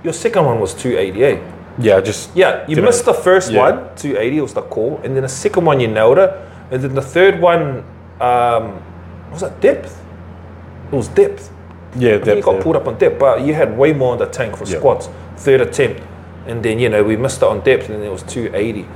your 0.03 0.13
second 0.15 0.47
one 0.47 0.59
was 0.59 0.73
288. 0.75 1.41
Yeah, 1.79 2.01
just. 2.01 2.35
Yeah, 2.35 2.67
you 2.69 2.83
missed 2.83 3.05
the 3.05 3.15
first 3.15 3.53
yeah. 3.53 3.71
one, 3.71 3.97
280 3.97 4.41
was 4.41 4.55
the 4.55 4.63
call, 4.63 5.01
and 5.05 5.15
then 5.15 5.23
the 5.23 5.29
second 5.29 5.65
one 5.65 5.81
you 5.81 5.89
nailed 5.89 6.19
it, 6.19 6.31
and 6.71 6.83
then 6.83 6.95
the 6.95 7.03
third 7.03 7.41
one, 7.41 7.85
um, 8.21 8.83
was 9.31 9.41
that 9.41 9.61
depth? 9.61 10.01
It 10.91 10.95
was 10.95 11.09
depth. 11.09 11.53
Yeah, 11.97 12.17
I 12.17 12.19
think 12.21 12.37
you 12.39 12.43
got 12.43 12.57
yeah. 12.57 12.63
pulled 12.63 12.77
up 12.77 12.87
on 12.87 12.99
depth, 12.99 13.19
but 13.19 13.43
you 13.43 13.55
had 13.55 13.77
way 13.77 13.93
more 13.93 14.13
on 14.13 14.19
the 14.19 14.27
tank 14.27 14.57
for 14.57 14.65
Yeah. 14.65 14.79
squats. 14.79 15.09
Third 15.37 15.61
attempt, 15.61 16.03
and 16.47 16.63
then 16.63 16.79
you 16.79 16.89
know 16.89 17.03
we 17.05 17.17
missed 17.17 17.43
it 17.43 17.49
on 17.49 17.61
depth, 17.61 17.89
and 17.89 18.03
it 18.03 18.11
was 18.11 18.23
280, 18.25 18.87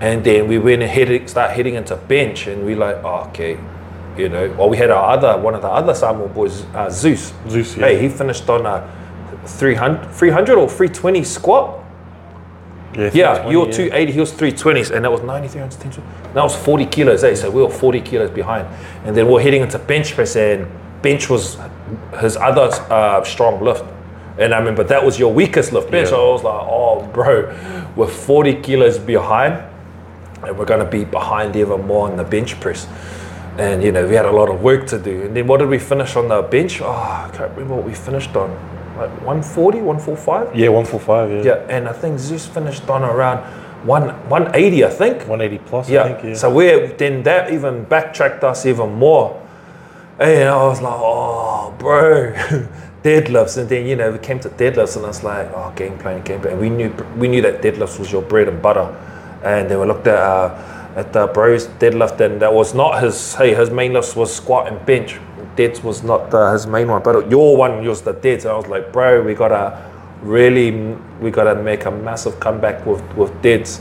and 0.00 0.22
then 0.22 0.48
we 0.48 0.58
went 0.58 0.82
and 0.82 0.90
headed, 0.90 1.28
start 1.30 1.52
heading 1.52 1.74
into 1.74 1.96
bench, 1.96 2.46
and 2.46 2.64
we 2.64 2.74
like, 2.74 2.96
oh, 3.04 3.28
okay, 3.28 3.58
you 4.16 4.28
know. 4.28 4.54
Well, 4.58 4.68
we 4.68 4.76
had 4.76 4.90
our 4.90 5.10
other 5.16 5.40
one 5.40 5.54
of 5.54 5.62
the 5.62 5.68
other 5.68 5.94
Samoa 5.94 6.28
boys, 6.28 6.64
uh, 6.74 6.90
Zeus. 6.90 7.32
Zeus, 7.48 7.76
yeah. 7.76 7.86
Hey, 7.86 8.00
he 8.00 8.08
finished 8.08 8.48
on 8.48 8.66
a 8.66 8.88
300, 9.46 10.10
300 10.12 10.58
or 10.58 10.68
320 10.68 11.24
squat. 11.24 11.84
Yeah, 12.94 13.10
Yeah, 13.12 13.48
you 13.50 13.60
were 13.60 13.72
320, 13.72 13.90
280, 13.90 14.12
he 14.12 14.20
was 14.20 14.32
320s, 14.32 14.90
and 14.90 15.04
that 15.04 15.10
was 15.10 15.22
93 15.22 15.60
on 15.60 15.68
tension. 15.70 16.02
That 16.34 16.42
was 16.42 16.56
40 16.56 16.86
kilos, 16.86 17.22
eh? 17.22 17.34
So 17.34 17.50
we 17.50 17.62
were 17.62 17.70
40 17.70 18.00
kilos 18.00 18.30
behind. 18.30 18.66
And 19.04 19.16
then 19.16 19.28
we're 19.28 19.42
heading 19.42 19.62
into 19.62 19.78
bench 19.78 20.14
press, 20.14 20.36
and 20.36 20.66
bench 21.02 21.28
was 21.28 21.58
his 22.20 22.36
other 22.36 22.70
uh, 22.90 23.22
strong 23.24 23.62
lift. 23.62 23.84
And 24.38 24.54
I 24.54 24.58
remember 24.58 24.84
that 24.84 25.04
was 25.04 25.18
your 25.18 25.32
weakest 25.32 25.72
lift 25.72 25.90
bench. 25.90 26.06
Yeah. 26.06 26.10
So 26.16 26.30
I 26.30 26.32
was 26.32 26.42
like, 26.44 26.66
oh, 26.68 27.06
bro, 27.12 27.90
we're 27.96 28.06
40 28.06 28.54
kilos 28.62 28.98
behind, 28.98 29.62
and 30.42 30.56
we're 30.58 30.64
going 30.64 30.84
to 30.84 30.90
be 30.90 31.04
behind 31.04 31.56
even 31.56 31.86
more 31.86 32.08
on 32.08 32.16
the 32.16 32.24
bench 32.24 32.58
press. 32.60 32.86
And, 33.58 33.82
you 33.82 33.90
know, 33.90 34.06
we 34.06 34.14
had 34.14 34.24
a 34.24 34.30
lot 34.30 34.48
of 34.48 34.62
work 34.62 34.86
to 34.88 34.98
do. 34.98 35.22
And 35.22 35.36
then 35.36 35.48
what 35.48 35.58
did 35.58 35.68
we 35.68 35.80
finish 35.80 36.14
on 36.14 36.28
the 36.28 36.42
bench? 36.42 36.80
Oh, 36.80 36.86
I 36.88 37.28
can't 37.34 37.50
remember 37.50 37.74
what 37.74 37.84
we 37.84 37.92
finished 37.94 38.34
on. 38.36 38.77
Like 38.98 39.10
140, 39.22 39.78
145? 39.78 40.56
Yeah, 40.56 40.68
145. 40.68 41.30
Yeah. 41.30 41.42
Yeah, 41.42 41.76
and 41.76 41.88
I 41.88 41.92
think 41.92 42.18
Zeus 42.18 42.46
finished 42.46 42.88
on 42.90 43.04
around 43.04 43.38
one 43.86 44.08
180, 44.28 44.84
I 44.84 44.90
think. 44.90 45.18
180 45.28 45.58
plus, 45.66 45.88
Yeah. 45.88 46.02
I 46.02 46.12
think. 46.12 46.24
Yeah. 46.24 46.34
So 46.34 46.52
we 46.52 46.86
then 46.98 47.22
that 47.22 47.52
even 47.52 47.84
backtracked 47.84 48.42
us 48.42 48.66
even 48.66 48.94
more. 48.94 49.40
And 50.18 50.48
I 50.48 50.56
was 50.66 50.80
like, 50.80 50.94
oh, 50.96 51.72
bro, 51.78 52.32
deadlifts. 53.04 53.56
And 53.56 53.68
then 53.68 53.86
you 53.86 53.94
know 53.94 54.10
we 54.10 54.18
came 54.18 54.40
to 54.40 54.48
deadlifts, 54.48 54.96
and 54.96 55.04
I 55.04 55.08
was 55.08 55.22
like, 55.22 55.48
oh, 55.54 55.72
game 55.76 55.96
plan, 55.98 56.22
game 56.22 56.40
plan. 56.40 56.58
We 56.58 56.70
knew 56.70 56.90
we 57.16 57.28
knew 57.28 57.42
that 57.42 57.62
deadlifts 57.62 57.98
was 58.00 58.10
your 58.10 58.22
bread 58.22 58.48
and 58.48 58.60
butter. 58.60 58.88
And 59.44 59.70
then 59.70 59.78
we 59.78 59.86
looked 59.86 60.08
at 60.08 60.18
uh, 60.18 60.94
at 60.96 61.12
the 61.12 61.28
bro's 61.28 61.68
deadlift, 61.78 62.18
and 62.20 62.42
that 62.42 62.52
was 62.52 62.74
not 62.74 63.00
his. 63.00 63.34
Hey, 63.36 63.54
his 63.54 63.70
main 63.70 63.92
lifts 63.92 64.16
was 64.16 64.34
squat 64.34 64.66
and 64.66 64.84
bench. 64.84 65.20
Deads 65.58 65.82
was 65.82 66.04
not 66.04 66.32
uh, 66.32 66.52
his 66.52 66.68
main 66.68 66.86
one, 66.86 67.02
but 67.02 67.28
your 67.28 67.56
one 67.56 67.84
was 67.84 68.02
the 68.02 68.12
deads. 68.12 68.46
I 68.46 68.54
was 68.54 68.68
like, 68.68 68.92
bro, 68.92 69.22
we 69.22 69.34
gotta 69.34 69.90
really, 70.22 70.70
we 71.20 71.32
gotta 71.32 71.60
make 71.60 71.84
a 71.84 71.90
massive 71.90 72.38
comeback 72.38 72.86
with 72.86 73.02
with 73.16 73.32
deads. 73.42 73.80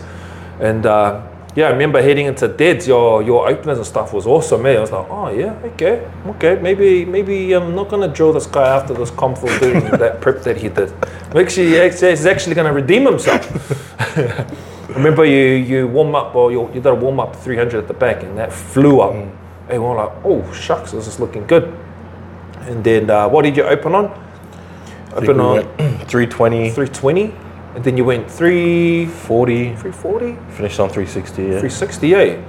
And 0.60 0.88
uh, 0.88 1.22
yeah, 1.56 1.68
I 1.68 1.72
remember 1.72 2.02
heading 2.02 2.26
into 2.26 2.48
deads, 2.48 2.88
your 2.88 3.22
your 3.22 3.48
openers 3.48 3.78
and 3.78 3.86
stuff 3.86 4.12
was 4.12 4.26
awesome. 4.26 4.66
Eh? 4.66 4.76
I 4.76 4.80
was 4.80 4.92
like, 4.92 5.08
oh 5.10 5.30
yeah, 5.30 5.54
okay, 5.74 6.08
okay, 6.28 6.60
maybe 6.62 7.06
maybe 7.06 7.54
I'm 7.54 7.76
not 7.76 7.90
gonna 7.90 8.08
drill 8.08 8.34
this 8.34 8.48
guy 8.48 8.76
after 8.76 8.96
this 8.96 9.12
comp 9.12 9.38
for 9.38 9.60
doing 9.60 9.84
that 10.02 10.20
prep 10.20 10.42
that 10.44 10.58
he 10.58 10.70
did. 10.70 10.92
Actually, 11.36 11.78
he's 11.90 12.26
actually 12.26 12.56
gonna 12.56 12.74
redeem 12.74 13.06
himself. 13.06 13.44
Remember 14.90 15.26
you 15.26 15.46
you 15.72 15.88
warm 15.88 16.16
up 16.16 16.34
or 16.34 16.52
you, 16.52 16.68
you 16.74 16.82
did 16.82 16.88
a 16.88 16.96
warm 16.96 17.20
up 17.20 17.36
300 17.36 17.78
at 17.78 17.88
the 17.88 17.94
back 17.94 18.24
and 18.24 18.38
that 18.38 18.52
flew 18.52 19.02
up. 19.02 19.14
And 19.70 19.82
we 19.82 19.88
were 19.90 19.96
like, 19.96 20.12
oh 20.24 20.50
shucks, 20.54 20.92
this 20.92 21.08
is 21.08 21.20
looking 21.20 21.46
good. 21.48 21.74
And 22.62 22.84
then 22.84 23.10
uh, 23.10 23.28
what 23.30 23.44
did 23.44 23.56
you 23.58 23.64
open 23.64 23.96
on? 23.96 24.06
Open 25.14 25.40
on 25.40 25.64
320, 26.08 26.70
320, 26.72 27.34
and 27.76 27.84
then 27.84 27.98
you 27.98 28.06
went 28.06 28.30
340. 28.30 29.76
340? 29.76 30.36
finished 30.56 30.80
on 30.80 30.90
360. 30.90 31.42
Yeah. 31.42 31.48
368. 31.60 32.40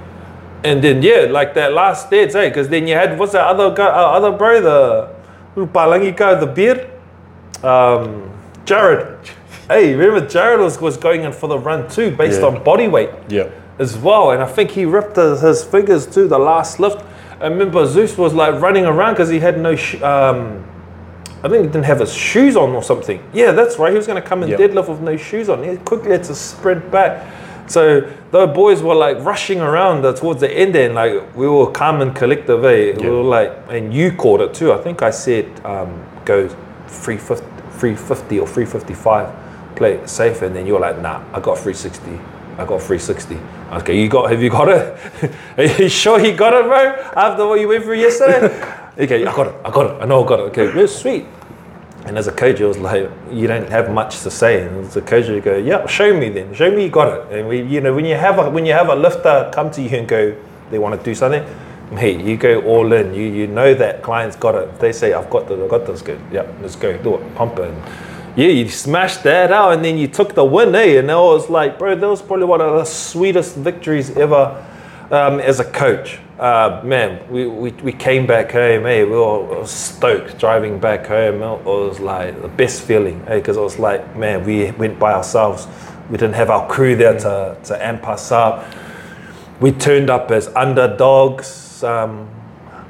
And 0.63 0.83
then 0.83 1.01
yeah, 1.01 1.27
like 1.29 1.53
that 1.53 1.73
last 1.73 2.07
stage, 2.07 2.35
eh? 2.35 2.49
Because 2.49 2.67
then 2.69 2.85
you 2.87 2.93
had 2.95 3.17
what's 3.17 3.31
that 3.31 3.45
other 3.45 3.73
guy, 3.73 3.85
uh, 3.87 4.17
other 4.17 4.31
bro, 4.31 4.61
the 4.61 5.09
little 5.55 5.73
Palangi 5.73 6.15
guy, 6.15 6.35
the 6.35 6.45
beard, 6.47 6.89
um, 7.63 8.29
Jared. 8.65 9.17
hey, 9.67 9.95
remember 9.95 10.27
Jared 10.27 10.59
was, 10.59 10.79
was 10.81 10.97
going 10.97 11.23
in 11.23 11.31
for 11.31 11.47
the 11.47 11.57
run 11.57 11.89
too, 11.89 12.11
based 12.15 12.41
Yeah. 12.41 12.47
on 12.47 12.63
body 12.63 12.87
weight 12.87 13.09
Yeah. 13.29 13.49
as 13.77 13.97
well, 13.97 14.31
and 14.31 14.43
I 14.43 14.47
think 14.47 14.71
he 14.71 14.83
ripped 14.85 15.15
his, 15.15 15.41
his 15.41 15.63
figures 15.63 16.05
too. 16.05 16.27
The 16.27 16.37
last 16.39 16.79
lift, 16.79 17.03
I 17.41 17.47
remember 17.47 17.85
Zeus 17.85 18.17
was 18.17 18.33
like 18.33 18.59
running 18.61 18.85
around 18.85 19.13
because 19.13 19.29
he 19.29 19.39
had 19.39 19.59
no. 19.59 19.75
Sh- 19.75 20.01
um, 20.01 20.65
I 21.41 21.47
think 21.47 21.61
he 21.65 21.67
didn't 21.67 21.85
have 21.85 22.01
his 22.01 22.13
shoes 22.13 22.57
on 22.57 22.71
or 22.71 22.83
something. 22.83 23.23
Yeah, 23.33 23.51
that's 23.53 23.79
right. 23.79 23.91
He 23.91 23.97
was 23.97 24.07
going 24.07 24.21
to 24.21 24.27
come 24.27 24.43
and 24.43 24.51
Yep. 24.51 24.59
deadlift 24.59 24.89
with 24.89 24.99
no 24.99 25.15
shoes 25.15 25.47
on. 25.47 25.63
He 25.63 25.77
quickly 25.77 26.11
had 26.11 26.23
to 26.25 26.35
sprint 26.35 26.91
back. 26.91 27.25
So 27.67 28.01
the 28.31 28.47
boys 28.47 28.81
were 28.81 28.95
like 28.95 29.23
rushing 29.23 29.61
around 29.61 30.03
uh, 30.05 30.11
towards 30.13 30.41
the 30.41 30.51
end, 30.51 30.75
and 30.75 30.95
like 30.95 31.35
we 31.35 31.47
were 31.47 31.71
calm 31.71 32.01
and 32.01 32.13
collective. 32.15 32.65
Eh? 32.65 32.93
We 32.99 33.09
were 33.09 33.21
like, 33.23 33.51
and 33.69 33.93
you 33.93 34.11
caught 34.11 34.41
it 34.41 34.53
too. 34.53 34.73
I 34.73 34.77
think 34.79 35.01
I 35.01 35.11
said 35.11 35.45
um, 35.65 36.03
go 36.25 36.49
350, 36.87 37.45
350 37.79 38.39
or 38.39 38.47
355, 38.47 39.75
play 39.77 39.93
it 39.93 40.09
safe, 40.09 40.41
and 40.41 40.53
then 40.55 40.65
you 40.67 40.73
were 40.73 40.79
like, 40.79 40.99
nah, 40.99 41.23
I 41.31 41.39
got 41.39 41.57
360. 41.57 42.19
I 42.59 42.65
got 42.65 42.81
360. 42.81 43.39
Okay, 43.71 44.01
you 44.01 44.09
got? 44.09 44.29
Have 44.29 44.43
you 44.43 44.49
got 44.49 44.67
it? 44.67 45.31
Are 45.57 45.81
you 45.81 45.87
sure 45.87 46.19
you 46.19 46.35
got 46.35 46.53
it, 46.53 46.65
bro? 46.65 46.91
After 47.15 47.47
what 47.47 47.61
you 47.61 47.69
went 47.69 47.85
through 47.85 47.99
yesterday? 47.99 48.47
okay, 48.99 49.25
I 49.25 49.33
got 49.33 49.47
it. 49.47 49.55
I 49.63 49.71
got 49.71 49.85
it. 49.85 50.01
I 50.01 50.05
know 50.05 50.25
I 50.25 50.27
got 50.27 50.39
it. 50.41 50.43
Okay, 50.43 50.69
good, 50.69 50.89
sweet. 50.89 51.25
And 52.05 52.17
as 52.17 52.27
a 52.27 52.33
coach, 52.33 52.59
it 52.59 52.65
was 52.65 52.77
like 52.77 53.09
you 53.31 53.47
don't 53.47 53.69
have 53.69 53.91
much 53.91 54.19
to 54.23 54.31
say. 54.31 54.65
And 54.65 54.85
as 54.85 54.97
a 54.97 55.01
coach, 55.01 55.29
you 55.29 55.39
go, 55.39 55.55
"Yeah, 55.55 55.85
show 55.87 56.13
me 56.13 56.27
then. 56.27 56.53
Show 56.53 56.69
me 56.69 56.83
you 56.83 56.89
got 56.89 57.07
it." 57.07 57.39
And 57.39 57.47
we, 57.47 57.61
you 57.61 57.79
know, 57.79 57.95
when 57.95 58.03
you 58.03 58.15
have 58.15 58.39
a 58.39 58.49
when 58.49 58.65
you 58.65 58.73
have 58.73 58.89
a 58.89 58.95
lifter 58.95 59.49
come 59.53 59.71
to 59.71 59.81
you 59.81 59.97
and 59.97 60.07
go, 60.07 60.35
they 60.69 60.79
want 60.79 60.99
to 60.99 61.03
do 61.03 61.15
something, 61.15 61.45
hey, 61.97 62.21
you 62.21 62.35
go 62.35 62.61
all 62.63 62.91
in. 62.91 63.13
You 63.13 63.23
you 63.23 63.47
know 63.47 63.73
that 63.73 64.03
client's 64.03 64.35
got 64.35 64.55
it. 64.55 64.79
They 64.79 64.91
say, 64.91 65.13
"I've 65.13 65.29
got 65.29 65.47
this. 65.47 65.59
I've 65.61 65.69
got 65.69 65.85
this." 65.85 66.01
Good. 66.01 66.19
Yeah, 66.29 66.45
let's 66.61 66.75
go. 66.75 66.97
Do 66.97 67.15
it. 67.15 67.35
Pump 67.35 67.57
it. 67.59 67.69
And 67.69 67.81
yeah, 68.39 68.47
you 68.47 68.69
smashed 68.69 69.23
that 69.23 69.51
out, 69.51 69.73
and 69.73 69.83
then 69.83 69.97
you 69.97 70.07
took 70.07 70.33
the 70.33 70.45
win, 70.45 70.73
eh? 70.73 70.97
And 70.97 71.09
that 71.09 71.15
was 71.15 71.49
like, 71.49 71.77
bro, 71.77 71.93
that 71.93 72.07
was 72.07 72.21
probably 72.21 72.45
one 72.45 72.61
of 72.61 72.73
the 72.73 72.85
sweetest 72.85 73.57
victories 73.57 74.15
ever 74.15 74.65
um, 75.11 75.41
as 75.41 75.59
a 75.59 75.65
coach. 75.65 76.19
Uh, 76.39 76.81
man, 76.85 77.19
we, 77.29 77.47
we, 77.47 77.71
we 77.71 77.91
came 77.91 78.25
back 78.25 78.49
home, 78.53 78.83
hey, 78.83 79.03
we 79.03 79.11
were, 79.11 79.41
we 79.43 79.55
were 79.57 79.67
stoked 79.67 80.39
driving 80.39 80.79
back 80.79 81.05
home. 81.05 81.43
It 81.43 81.65
was 81.65 81.99
like 81.99 82.41
the 82.41 82.47
best 82.47 82.83
feeling, 82.83 83.21
hey, 83.25 83.39
because 83.39 83.57
it 83.57 83.61
was 83.61 83.77
like, 83.77 84.15
man, 84.15 84.45
we 84.45 84.71
went 84.71 84.97
by 84.97 85.11
ourselves. 85.11 85.67
We 86.09 86.15
didn't 86.15 86.35
have 86.35 86.49
our 86.49 86.65
crew 86.69 86.95
there 86.95 87.19
to, 87.19 87.57
to 87.61 87.85
amp 87.85 88.07
us 88.07 88.31
up. 88.31 88.65
We 89.59 89.73
turned 89.73 90.09
up 90.09 90.31
as 90.31 90.47
underdogs, 90.55 91.83
um, 91.83 92.29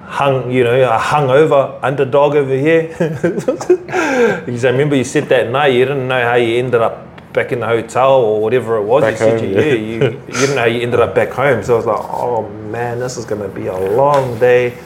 hung, 0.09 0.51
you 0.51 0.63
know, 0.63 0.81
a 0.81 0.97
hungover 0.97 1.79
underdog 1.83 2.35
over 2.35 2.55
here. 2.55 2.87
because 4.45 4.65
I 4.65 4.71
remember 4.71 4.95
you 4.95 5.03
said 5.03 5.29
that 5.29 5.49
night 5.51 5.67
you 5.67 5.85
didn't 5.85 6.07
know 6.07 6.21
how 6.21 6.35
you 6.35 6.57
ended 6.57 6.81
up 6.81 7.31
back 7.31 7.51
in 7.51 7.59
the 7.59 7.67
hotel 7.67 8.13
or 8.13 8.41
whatever 8.41 8.77
it 8.77 8.83
was. 8.83 9.03
Back 9.03 9.13
you 9.13 9.17
said 9.17 9.39
home, 9.39 9.49
you, 9.49 9.55
yeah. 9.55 9.65
yeah, 9.65 9.73
you, 9.73 9.93
you 10.27 10.33
didn't 10.33 10.55
know 10.55 10.61
how 10.61 10.67
you 10.67 10.81
ended 10.81 10.99
up 10.99 11.13
back 11.13 11.29
home. 11.29 11.63
So 11.63 11.75
I 11.75 11.77
was 11.77 11.85
like, 11.85 12.01
oh 12.01 12.49
man, 12.49 12.99
this 12.99 13.17
is 13.17 13.25
going 13.25 13.41
to 13.41 13.47
be 13.49 13.67
a 13.67 13.77
long 13.77 14.39
day. 14.39 14.77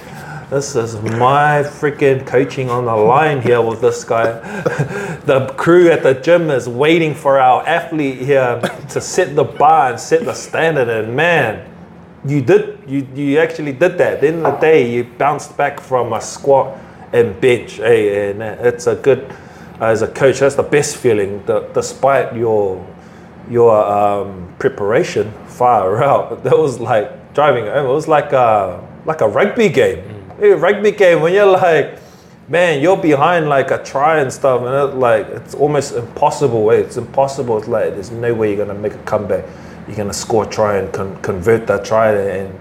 This 0.50 0.76
is 0.76 1.02
my 1.02 1.64
freaking 1.64 2.28
coaching 2.28 2.70
on 2.70 2.86
the 2.86 2.96
line 2.96 3.42
here 3.42 3.62
with 3.62 3.82
this 3.82 4.04
guy. 4.04 4.34
the 5.26 5.52
crew 5.58 5.90
at 5.90 6.04
the 6.04 6.14
gym 6.16 6.52
is 6.52 6.68
waiting 6.68 7.16
for 7.16 7.40
our 7.40 7.66
athlete 7.66 8.20
here 8.20 8.60
to 8.90 9.02
set 9.02 9.36
the 9.36 9.46
bar 9.46 9.92
and 9.92 10.00
set 10.00 10.26
the 10.26 10.34
standard. 10.34 10.90
And 10.90 11.16
man, 11.16 11.73
you 12.26 12.42
did 12.42 12.80
you 12.88 13.08
you 13.16 13.40
actually 13.40 13.74
did 13.74 13.98
that. 13.98 14.14
At 14.14 14.22
the 14.22 14.28
end 14.28 14.46
of 14.46 14.54
the 14.54 14.60
day, 14.60 14.92
you 14.92 15.04
bounced 15.04 15.58
back 15.58 15.80
from 15.80 16.14
a 16.14 16.22
squat 16.22 16.78
and 17.12 17.40
bench. 17.40 17.74
Hey, 17.74 18.32
and 18.32 18.42
it's 18.42 18.88
a 18.88 18.96
good 18.96 19.30
uh, 19.82 19.86
as 19.86 20.02
a 20.02 20.08
coach. 20.08 20.40
That's 20.40 20.56
the 20.56 20.64
best 20.64 20.98
feeling. 20.98 21.46
The, 21.46 21.62
despite 21.74 22.36
your 22.36 22.86
your 23.50 23.76
um, 23.76 24.54
preparation 24.58 25.32
far 25.48 26.02
out, 26.12 26.44
that 26.44 26.58
was 26.58 26.80
like 26.80 27.34
driving 27.34 27.66
home. 27.66 27.86
It 27.86 27.94
was 27.94 28.08
like 28.08 28.32
a 28.32 28.88
like 29.06 29.22
a 29.22 29.28
rugby 29.28 29.70
game. 29.70 30.04
Hey, 30.40 30.52
rugby 30.52 30.92
game 30.92 31.22
when 31.22 31.34
you're 31.34 31.46
like. 31.46 32.00
Man, 32.50 32.82
you're 32.82 32.98
behind 32.98 33.48
like 33.48 33.72
a 33.72 33.82
try 33.82 34.20
and 34.20 34.32
stuff, 34.32 34.64
and 34.64 34.76
it, 34.76 34.98
like 34.98 35.26
it's 35.28 35.56
almost 35.56 35.94
impossible. 35.96 36.66
Way 36.66 36.82
it's 36.82 36.98
impossible. 36.98 37.58
It's 37.58 37.70
like 37.70 37.94
there's 37.94 38.12
no 38.12 38.34
way 38.34 38.54
you're 38.54 38.66
gonna 38.66 38.78
make 38.78 38.94
a 38.94 39.04
comeback 39.04 39.46
you're 39.88 39.98
gonna 39.98 40.14
score 40.14 40.46
a 40.46 40.50
try 40.50 40.78
and 40.78 40.92
con- 40.94 41.22
convert 41.22 41.68
that 41.68 41.86
try 41.86 42.12
and 42.12 42.58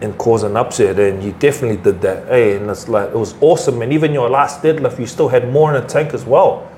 and 0.00 0.18
cause 0.18 0.42
an 0.42 0.56
upset. 0.56 0.98
And 0.98 1.22
you 1.22 1.32
definitely 1.32 1.82
did 1.82 2.00
that. 2.02 2.26
Hey, 2.26 2.56
and 2.56 2.68
it's 2.68 2.88
like 2.88 3.10
it 3.10 3.16
was 3.16 3.34
awesome. 3.40 3.82
And 3.82 3.92
even 3.92 4.12
your 4.12 4.28
last 4.28 4.62
deadlift, 4.62 4.98
you 4.98 5.06
still 5.06 5.28
had 5.28 5.50
more 5.50 5.74
in 5.74 5.80
the 5.80 5.88
tank 5.88 6.12
as 6.12 6.24
well 6.24 6.68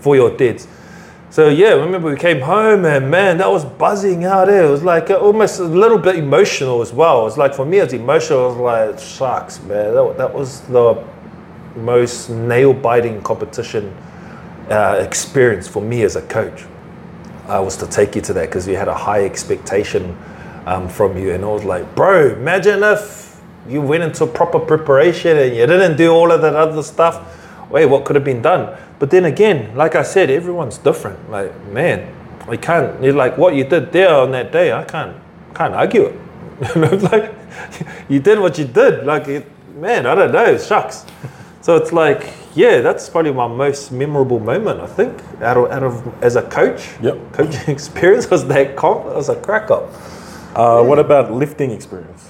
for 0.00 0.14
your 0.16 0.36
deads. 0.36 0.68
So 1.30 1.48
yeah, 1.50 1.72
remember 1.74 2.10
we 2.10 2.16
came 2.16 2.40
home 2.40 2.86
and 2.86 3.10
man, 3.10 3.38
that 3.38 3.50
was 3.50 3.64
buzzing 3.64 4.24
out 4.24 4.46
there. 4.46 4.64
It 4.64 4.70
was 4.70 4.82
like 4.82 5.10
uh, 5.10 5.16
almost 5.16 5.60
a 5.60 5.64
little 5.64 5.98
bit 5.98 6.16
emotional 6.16 6.80
as 6.80 6.92
well. 6.92 7.20
It 7.20 7.24
was 7.24 7.38
like 7.38 7.54
for 7.54 7.66
me, 7.66 7.78
it's 7.78 7.92
emotional. 7.92 8.44
I 8.44 8.46
was 8.46 8.56
like, 8.56 8.98
shucks, 8.98 9.62
man, 9.62 9.94
that, 9.94 10.14
that 10.16 10.32
was 10.32 10.62
the 10.62 11.04
most 11.76 12.30
nail-biting 12.30 13.22
competition 13.22 13.94
uh, 14.70 15.02
experience 15.04 15.68
for 15.68 15.82
me 15.82 16.02
as 16.02 16.16
a 16.16 16.22
coach. 16.22 16.64
I 17.48 17.60
was 17.60 17.76
to 17.78 17.86
take 17.86 18.14
you 18.14 18.20
to 18.22 18.32
that 18.34 18.46
because 18.46 18.66
we 18.66 18.74
had 18.74 18.88
a 18.88 18.94
high 18.94 19.24
expectation 19.24 20.16
um, 20.66 20.88
from 20.88 21.16
you, 21.16 21.32
and 21.32 21.44
I 21.44 21.48
was 21.48 21.64
like, 21.64 21.94
bro, 21.94 22.34
imagine 22.34 22.82
if 22.82 23.40
you 23.68 23.80
went 23.80 24.02
into 24.02 24.26
proper 24.26 24.58
preparation 24.58 25.36
and 25.36 25.56
you 25.56 25.66
didn't 25.66 25.96
do 25.96 26.12
all 26.12 26.30
of 26.30 26.42
that 26.42 26.54
other 26.54 26.82
stuff. 26.82 27.36
Wait, 27.70 27.86
what 27.86 28.04
could 28.04 28.16
have 28.16 28.24
been 28.24 28.42
done? 28.42 28.76
But 28.98 29.10
then 29.10 29.24
again, 29.26 29.74
like 29.76 29.94
I 29.94 30.02
said, 30.02 30.30
everyone's 30.30 30.78
different. 30.78 31.30
Like, 31.30 31.54
man, 31.66 32.14
I 32.48 32.56
can't. 32.56 33.02
You're 33.02 33.12
like 33.12 33.36
what 33.36 33.54
you 33.54 33.64
did 33.64 33.92
there 33.92 34.14
on 34.14 34.30
that 34.32 34.52
day. 34.52 34.72
I 34.72 34.84
can't, 34.84 35.16
can't 35.54 35.74
argue 35.74 36.06
it. 36.06 36.20
Like 37.02 37.32
you 38.08 38.20
did 38.20 38.38
what 38.38 38.58
you 38.58 38.64
did. 38.64 39.06
Like, 39.06 39.28
it, 39.28 39.46
man, 39.76 40.06
I 40.06 40.14
don't 40.14 40.32
know. 40.32 40.58
Shucks. 40.58 41.04
So 41.60 41.76
it's 41.76 41.92
like, 41.92 42.32
yeah, 42.54 42.80
that's 42.80 43.08
probably 43.08 43.32
my 43.32 43.48
most 43.48 43.90
memorable 43.92 44.38
moment. 44.40 44.80
I 44.80 44.86
think 44.86 45.12
out 45.42 45.56
of, 45.56 45.70
out 45.70 45.82
of 45.82 46.22
as 46.24 46.36
a 46.36 46.42
coach, 46.42 46.90
Yep. 47.02 47.32
coaching 47.32 47.68
experience 47.74 48.30
was 48.30 48.46
that 48.48 48.76
comp. 48.76 49.06
It 49.06 49.14
was 49.16 49.28
a 49.28 49.36
crack 49.36 49.70
up. 49.70 49.90
Uh, 50.54 50.82
What 50.82 50.98
about 50.98 51.32
lifting 51.32 51.70
experience? 51.72 52.28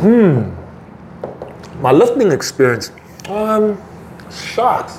Hmm. 0.00 0.50
My 1.80 1.92
lifting 1.92 2.32
experience, 2.32 2.90
um, 3.28 3.80
shucks. 4.30 4.96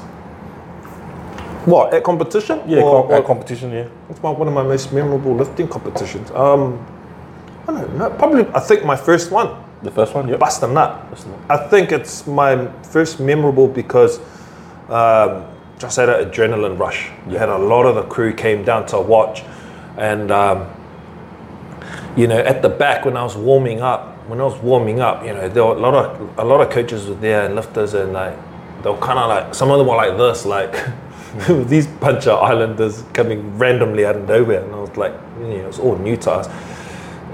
What 1.66 1.94
at 1.94 2.04
competition? 2.04 2.62
Yeah, 2.68 2.82
Or- 2.82 3.04
com- 3.04 3.12
or- 3.12 3.16
at 3.16 3.26
competition. 3.26 3.72
Yeah. 3.72 3.88
It's 4.10 4.22
my, 4.22 4.30
one 4.30 4.48
of 4.48 4.54
my 4.54 4.64
most 4.64 4.94
memorable 4.94 5.34
lifting 5.36 5.68
competitions. 5.68 6.32
Um, 6.32 6.86
I 7.68 7.72
don't 7.74 7.98
know. 7.98 8.10
Probably, 8.12 8.46
I 8.54 8.60
think 8.60 8.86
my 8.86 8.96
first 8.96 9.32
one, 9.32 9.50
The 9.84 9.92
first 9.92 10.14
one. 10.16 10.28
A 10.28 10.32
Nut. 10.32 10.40
Bust 10.40 10.64
a 10.64 10.68
Nut. 10.68 11.06
I 11.50 11.58
think 11.68 11.92
it's 11.92 12.26
my 12.26 12.68
first 12.84 13.20
memorable 13.20 13.68
because 13.68 14.20
um, 14.90 15.46
just 15.80 15.98
had 15.98 16.10
an 16.10 16.30
adrenaline 16.30 16.80
rush. 16.80 17.10
You 17.28 17.38
had 17.38 17.50
a 17.50 17.58
lot 17.58 17.86
of 17.86 17.96
the 17.96 18.04
crew 18.04 18.34
came 18.34 18.64
down 18.64 18.86
to 18.88 19.00
watch, 19.00 19.44
and 19.98 20.32
um, 20.32 20.68
you 22.16 22.28
know, 22.28 22.38
at 22.38 22.62
the 22.62 22.70
back 22.70 23.06
when 23.06 23.18
I 23.18 23.24
was 23.24 23.36
warming 23.36 23.82
up, 23.82 24.16
when 24.28 24.40
I 24.40 24.44
was 24.44 24.58
warming 24.62 25.00
up, 25.02 25.24
you 25.26 25.34
know, 25.34 25.50
there 25.50 25.66
were 25.66 25.76
a 25.76 25.80
lot 25.80 25.94
of 25.94 26.40
a 26.40 26.44
lot 26.44 26.62
of 26.62 26.70
coaches 26.70 27.08
were 27.08 27.16
there 27.16 27.46
and 27.46 27.56
lifters, 27.56 27.94
and 27.94 28.14
like 28.14 28.38
they 28.84 28.90
were 28.90 28.98
kind 28.98 29.20
of 29.20 29.30
like 29.30 29.54
some 29.54 29.70
of 29.72 29.78
them 29.78 29.88
were 29.88 29.96
like 29.96 30.18
this, 30.18 30.46
like 30.46 30.74
these 31.68 31.88
bunch 31.88 32.28
of 32.28 32.42
islanders 32.42 33.04
coming 33.14 33.58
randomly 33.58 34.06
out 34.06 34.16
of 34.16 34.28
nowhere, 34.28 34.64
and 34.64 34.74
I 34.74 34.80
was 34.80 34.96
like, 34.96 35.14
you 35.40 35.48
know, 35.48 35.56
it 35.56 35.68
was 35.68 35.80
all 35.80 35.98
new 35.98 36.16
to 36.18 36.32
us, 36.32 36.48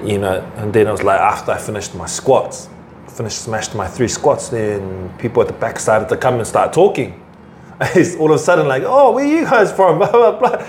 you 0.04 0.18
know. 0.18 0.40
And 0.58 0.74
then 0.74 0.88
I 0.88 0.92
was 0.92 1.04
like, 1.04 1.20
after 1.20 1.52
I 1.52 1.58
finished 1.58 1.96
my 1.96 2.08
squats, 2.08 2.70
finished 3.08 3.42
smashed 3.42 3.76
my 3.76 3.88
three 3.88 4.08
squats, 4.08 4.50
then 4.50 5.14
people 5.18 5.42
at 5.42 5.48
the 5.48 5.54
back 5.54 5.80
started 5.80 6.10
to 6.10 6.18
come 6.18 6.36
and 6.36 6.48
start 6.48 6.74
talking. 6.74 7.18
It's 7.96 8.16
all 8.16 8.32
of 8.32 8.40
a 8.40 8.44
sudden 8.44 8.68
like, 8.68 8.84
oh, 8.86 9.12
where 9.12 9.26
you 9.26 9.44
guys 9.44 9.72
from? 9.72 9.98
Blah 10.02 10.12
blah 10.12 10.40
blah. 10.40 10.66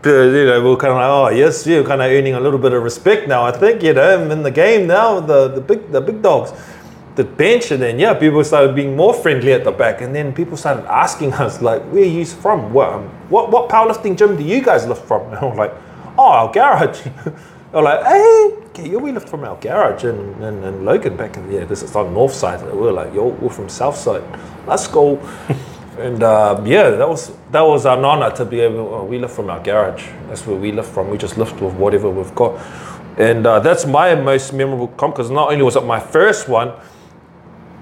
But, 0.00 0.10
you 0.10 0.46
know, 0.46 0.62
we 0.62 0.70
are 0.70 0.76
kind 0.76 0.92
of 0.92 0.98
like, 0.98 1.10
oh 1.10 1.28
yes, 1.28 1.66
you're 1.66 1.84
kind 1.84 2.00
of 2.00 2.10
earning 2.10 2.34
a 2.34 2.40
little 2.40 2.58
bit 2.58 2.72
of 2.72 2.82
respect 2.82 3.26
now. 3.28 3.44
I 3.44 3.52
think 3.52 3.82
you 3.82 3.92
know, 3.92 4.22
I'm 4.22 4.30
in 4.30 4.42
the 4.42 4.50
game 4.50 4.86
now. 4.86 5.20
The 5.20 5.48
the 5.48 5.60
big 5.60 5.90
the 5.90 6.00
big 6.00 6.22
dogs, 6.22 6.52
the 7.16 7.24
bench, 7.24 7.70
and 7.72 7.82
then 7.82 7.98
yeah, 7.98 8.14
people 8.14 8.42
started 8.44 8.74
being 8.74 8.94
more 8.96 9.12
friendly 9.12 9.52
at 9.52 9.64
the 9.64 9.72
back, 9.72 10.00
and 10.00 10.14
then 10.14 10.32
people 10.32 10.56
started 10.56 10.84
asking 10.86 11.32
us 11.34 11.60
like, 11.60 11.82
where 11.92 12.02
are 12.02 12.14
you 12.18 12.24
from? 12.24 12.72
What 12.72 12.92
um, 12.92 13.08
what 13.28 13.50
what 13.50 13.68
powerlifting 13.68 14.16
gym 14.16 14.36
do 14.36 14.44
you 14.44 14.62
guys 14.62 14.86
lift 14.86 15.04
from? 15.04 15.22
And 15.32 15.38
I 15.38 15.44
was 15.44 15.58
like, 15.58 15.74
oh, 16.16 16.30
our 16.30 16.52
garage. 16.52 17.00
They're 17.72 17.82
like, 17.82 18.02
hey, 18.04 18.56
okay, 18.68 18.88
yeah, 18.90 18.96
we 18.96 19.12
lift 19.12 19.28
from 19.28 19.44
our 19.44 19.56
garage 19.56 20.04
in, 20.04 20.42
in, 20.42 20.64
in 20.64 20.84
Logan 20.84 21.16
back 21.16 21.36
in 21.36 21.46
the 21.48 21.54
yeah, 21.54 21.64
this 21.64 21.82
is 21.82 21.94
on 21.94 22.14
north 22.14 22.32
side. 22.32 22.62
We 22.64 22.72
We're 22.72 22.92
like, 22.92 23.12
yo, 23.12 23.28
we're 23.28 23.50
from 23.50 23.68
south 23.68 23.96
side. 23.96 24.22
Let's 24.66 24.86
go. 24.86 25.18
And 25.98 26.22
um, 26.22 26.64
yeah, 26.64 26.90
that 26.90 27.08
was 27.08 27.32
that 27.50 27.62
was 27.62 27.84
an 27.84 28.04
honor 28.04 28.30
to 28.36 28.44
be 28.44 28.60
able. 28.60 28.94
Oh, 28.94 29.04
we 29.04 29.18
live 29.18 29.32
from 29.32 29.50
our 29.50 29.60
garage. 29.60 30.06
That's 30.28 30.46
where 30.46 30.56
we 30.56 30.70
live 30.70 30.86
from. 30.86 31.10
We 31.10 31.18
just 31.18 31.36
lift 31.36 31.60
with 31.60 31.74
whatever 31.74 32.08
we've 32.08 32.32
got, 32.36 32.60
and 33.18 33.44
uh, 33.44 33.58
that's 33.58 33.84
my 33.84 34.14
most 34.14 34.52
memorable 34.52 34.86
comp. 34.86 35.16
Because 35.16 35.28
not 35.28 35.50
only 35.50 35.64
was 35.64 35.74
it 35.74 35.84
my 35.84 35.98
first 35.98 36.48
one, 36.48 36.72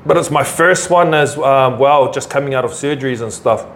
but 0.07 0.17
it's 0.17 0.31
my 0.31 0.45
first 0.45 0.89
one 0.89 1.13
as 1.13 1.37
um, 1.37 1.79
well. 1.79 2.11
Just 2.11 2.31
coming 2.31 2.55
out 2.55 2.65
of 2.65 2.71
surgeries 2.71 3.21
and 3.21 3.31
stuff. 3.31 3.67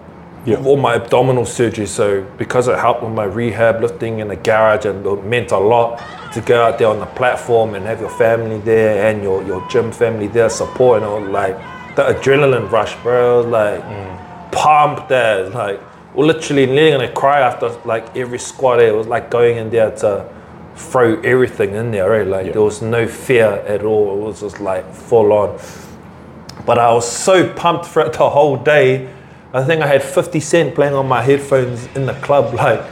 Yeah. 0.46 0.57
All 0.64 0.76
my 0.76 0.94
abdominal 0.94 1.44
surgery. 1.44 1.87
So 1.87 2.22
because 2.38 2.66
it 2.68 2.79
helped 2.79 3.03
with 3.03 3.12
my 3.12 3.24
rehab, 3.24 3.83
lifting 3.83 4.20
in 4.20 4.29
the 4.29 4.37
garage, 4.37 4.87
and 4.87 5.05
it 5.05 5.24
meant 5.24 5.50
a 5.53 5.59
lot 5.59 6.03
to 6.33 6.40
go 6.40 6.64
out 6.64 6.79
there 6.79 6.88
on 6.88 6.98
the 6.98 7.07
platform 7.07 7.74
and 7.74 7.85
have 7.87 8.00
your 8.00 8.11
family 8.11 8.59
there 8.61 9.09
and 9.09 9.22
your 9.22 9.42
your 9.42 9.66
gym 9.68 9.92
family 9.92 10.29
there 10.29 10.48
supporting. 10.48 11.07
Or 11.07 11.20
like 11.20 11.57
the 11.96 12.03
adrenaline 12.05 12.70
rush, 12.70 12.96
bro. 13.03 13.42
Like 13.42 13.83
mm. 13.83 14.53
pumped 14.53 15.11
as 15.12 15.53
like 15.53 15.81
literally 16.14 16.66
nearly 16.66 16.92
gonna 16.92 17.12
cry 17.12 17.40
after 17.40 17.68
like 17.85 18.16
every 18.16 18.38
squat. 18.38 18.81
It 18.81 18.94
was 18.94 19.07
like 19.07 19.31
going 19.31 19.59
in 19.59 19.68
there 19.70 19.90
to 19.96 20.26
throw 20.74 21.20
everything 21.20 21.74
in 21.74 21.90
there. 21.90 22.09
Right? 22.09 22.26
Like 22.26 22.46
Yeah. 22.46 22.53
there 22.53 22.62
was 22.62 22.81
no 22.81 23.07
fear 23.07 23.62
at 23.66 23.85
all. 23.85 24.14
It 24.14 24.24
was 24.24 24.40
just 24.40 24.59
like 24.61 24.90
full 24.94 25.33
on. 25.33 25.59
But 26.64 26.79
I 26.79 26.92
was 26.94 27.11
so 27.11 27.53
pumped 27.53 27.87
throughout 27.87 28.14
the 28.14 28.31
whole 28.31 28.57
day. 28.57 29.09
I 29.52 29.64
think 29.64 29.82
I 29.82 29.86
had 29.88 30.02
50 30.02 30.38
Cent 30.38 30.74
playing 30.74 30.94
on 30.94 31.08
my 31.08 31.22
headphones 31.22 31.86
in 31.96 32.06
the 32.06 32.14
club, 32.14 32.54
like 32.64 32.84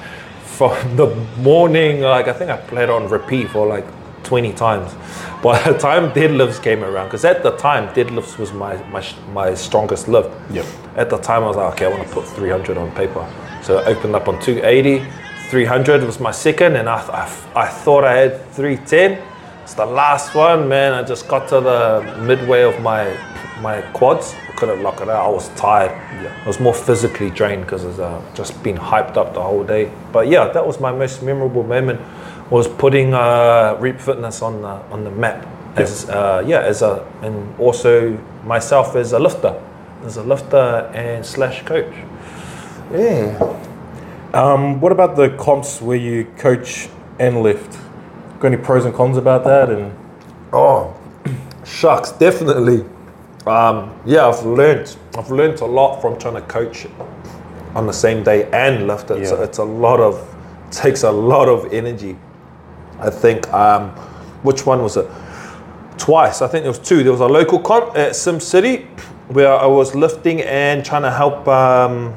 from 0.42 0.96
the 0.96 1.14
morning. 1.38 2.00
Like 2.00 2.28
I 2.28 2.32
think 2.32 2.50
I 2.50 2.56
played 2.56 2.90
on 2.90 3.08
repeat 3.08 3.48
for 3.50 3.66
like 3.66 3.86
20 4.24 4.52
times. 4.54 4.92
By 5.42 5.62
the 5.62 5.78
time 5.78 6.10
deadlifts 6.10 6.60
came 6.60 6.82
around, 6.82 7.06
because 7.06 7.24
at 7.24 7.42
the 7.42 7.52
time 7.52 7.88
deadlifts 7.94 8.38
was 8.38 8.52
my, 8.52 8.76
my 8.88 9.04
my 9.32 9.54
strongest 9.54 10.08
lift. 10.08 10.30
Yep. 10.50 10.66
At 10.96 11.10
the 11.10 11.18
time 11.18 11.44
I 11.44 11.46
was 11.46 11.56
like, 11.56 11.74
okay, 11.74 11.86
I 11.86 11.88
want 11.88 12.06
to 12.08 12.12
put 12.12 12.26
300 12.26 12.76
on 12.76 12.90
paper. 12.92 13.24
So 13.62 13.78
I 13.78 13.84
opened 13.84 14.16
up 14.16 14.28
on 14.28 14.40
280. 14.40 15.04
300 15.50 16.02
was 16.02 16.20
my 16.20 16.30
second, 16.30 16.76
and 16.76 16.88
I, 16.90 16.96
I, 16.96 17.62
I 17.64 17.68
thought 17.68 18.04
I 18.04 18.14
had 18.16 18.50
310. 18.52 19.22
It's 19.62 19.74
the 19.74 19.86
last 19.86 20.34
one, 20.34 20.68
man. 20.68 20.92
I 20.92 21.02
just 21.02 21.26
got 21.28 21.48
to 21.48 21.60
the 21.60 22.20
midway 22.20 22.62
of 22.62 22.80
my 22.82 23.16
my 23.60 23.82
quads. 23.92 24.34
I 24.48 24.52
couldn't 24.52 24.82
lock 24.82 25.00
it 25.00 25.08
out. 25.08 25.26
I 25.26 25.30
was 25.30 25.48
tired. 25.50 25.90
Yeah. 26.22 26.42
I 26.44 26.46
was 26.46 26.60
more 26.60 26.74
physically 26.74 27.30
drained 27.30 27.62
because 27.62 27.84
I've 27.84 28.00
uh, 28.00 28.20
just 28.34 28.62
been 28.62 28.76
hyped 28.76 29.16
up 29.16 29.34
the 29.34 29.42
whole 29.42 29.64
day. 29.64 29.90
But 30.12 30.28
yeah, 30.28 30.48
that 30.48 30.66
was 30.66 30.80
my 30.80 30.92
most 30.92 31.22
memorable 31.22 31.62
moment. 31.62 32.00
Was 32.50 32.66
putting 32.66 33.12
uh, 33.14 33.76
Reap 33.78 34.00
Fitness 34.00 34.40
on 34.42 34.62
the 34.62 34.68
on 34.90 35.04
the 35.04 35.10
map 35.10 35.46
as 35.76 36.08
uh, 36.08 36.42
yeah 36.46 36.60
as 36.60 36.80
a 36.82 37.06
and 37.22 37.58
also 37.58 38.16
myself 38.44 38.96
as 38.96 39.12
a 39.12 39.18
lifter, 39.18 39.60
as 40.04 40.16
a 40.16 40.22
lifter 40.22 40.90
and 40.94 41.24
slash 41.24 41.62
coach. 41.64 41.94
Yeah. 42.90 43.56
Um, 44.32 44.80
what 44.80 44.92
about 44.92 45.16
the 45.16 45.30
comps 45.30 45.80
where 45.80 45.96
you 45.96 46.24
coach 46.38 46.88
and 47.18 47.42
lift? 47.42 47.78
Got 48.40 48.52
any 48.52 48.56
pros 48.56 48.84
and 48.84 48.94
cons 48.94 49.16
about 49.16 49.44
that? 49.44 49.68
And 49.70 49.92
Oh, 50.52 50.96
shucks, 51.64 52.12
definitely. 52.12 52.84
Um, 53.48 53.98
yeah, 54.04 54.26
I've 54.26 54.44
learned. 54.44 54.96
I've 55.16 55.30
learned 55.30 55.60
a 55.60 55.66
lot 55.66 56.00
from 56.00 56.18
trying 56.18 56.34
to 56.34 56.42
coach 56.42 56.86
on 57.74 57.86
the 57.86 57.92
same 57.92 58.22
day 58.22 58.48
and 58.52 58.86
lift. 58.86 59.10
It's, 59.10 59.30
Yeah. 59.30 59.42
it's 59.42 59.58
a 59.58 59.64
lot 59.64 60.00
of 60.00 60.22
takes 60.70 61.02
a 61.02 61.10
lot 61.10 61.48
of 61.48 61.72
energy. 61.72 62.16
I 63.00 63.10
think. 63.10 63.50
Um, 63.52 63.90
which 64.42 64.66
one 64.66 64.82
was 64.82 64.96
it? 64.96 65.06
Twice. 65.98 66.42
I 66.42 66.48
think 66.48 66.62
there 66.62 66.70
was 66.70 66.78
two. 66.78 67.02
There 67.02 67.12
was 67.12 67.20
a 67.20 67.26
local 67.26 67.58
comp 67.58 67.96
at 67.96 68.14
Sim 68.14 68.40
City 68.40 68.86
where 69.28 69.52
I 69.52 69.66
was 69.66 69.94
lifting 69.94 70.40
and 70.42 70.84
trying 70.84 71.02
to 71.02 71.10
help. 71.10 71.46
Um, 71.48 72.14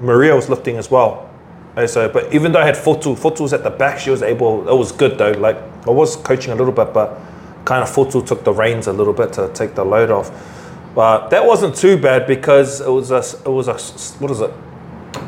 Maria 0.00 0.34
was 0.34 0.48
lifting 0.48 0.76
as 0.76 0.90
well. 0.90 1.28
So, 1.86 2.08
but 2.08 2.34
even 2.34 2.52
though 2.52 2.60
I 2.60 2.64
had 2.64 2.74
Fotu, 2.74 3.16
Fotu 3.16 3.40
was 3.40 3.52
at 3.52 3.62
the 3.62 3.70
back, 3.70 3.98
she 3.98 4.10
was 4.10 4.22
able, 4.22 4.68
it 4.68 4.76
was 4.76 4.92
good 4.92 5.16
though. 5.16 5.30
Like, 5.32 5.56
I 5.86 5.90
was 5.90 6.16
coaching 6.16 6.52
a 6.52 6.54
little 6.56 6.72
bit, 6.72 6.92
but 6.92 7.18
kind 7.64 7.82
of 7.82 7.90
Fotu 7.90 8.26
took 8.26 8.44
the 8.44 8.52
reins 8.52 8.86
a 8.86 8.92
little 8.92 9.12
bit 9.12 9.32
to 9.34 9.50
take 9.54 9.74
the 9.74 9.84
load 9.84 10.10
off. 10.10 10.30
But 10.94 11.28
that 11.28 11.44
wasn't 11.46 11.76
too 11.76 11.96
bad 11.96 12.26
because 12.26 12.80
it 12.80 12.88
was 12.88 13.10
a, 13.10 13.18
it 13.18 13.52
was 13.52 13.68
a, 13.68 13.74
what 14.18 14.30
is 14.30 14.40
it? 14.40 14.52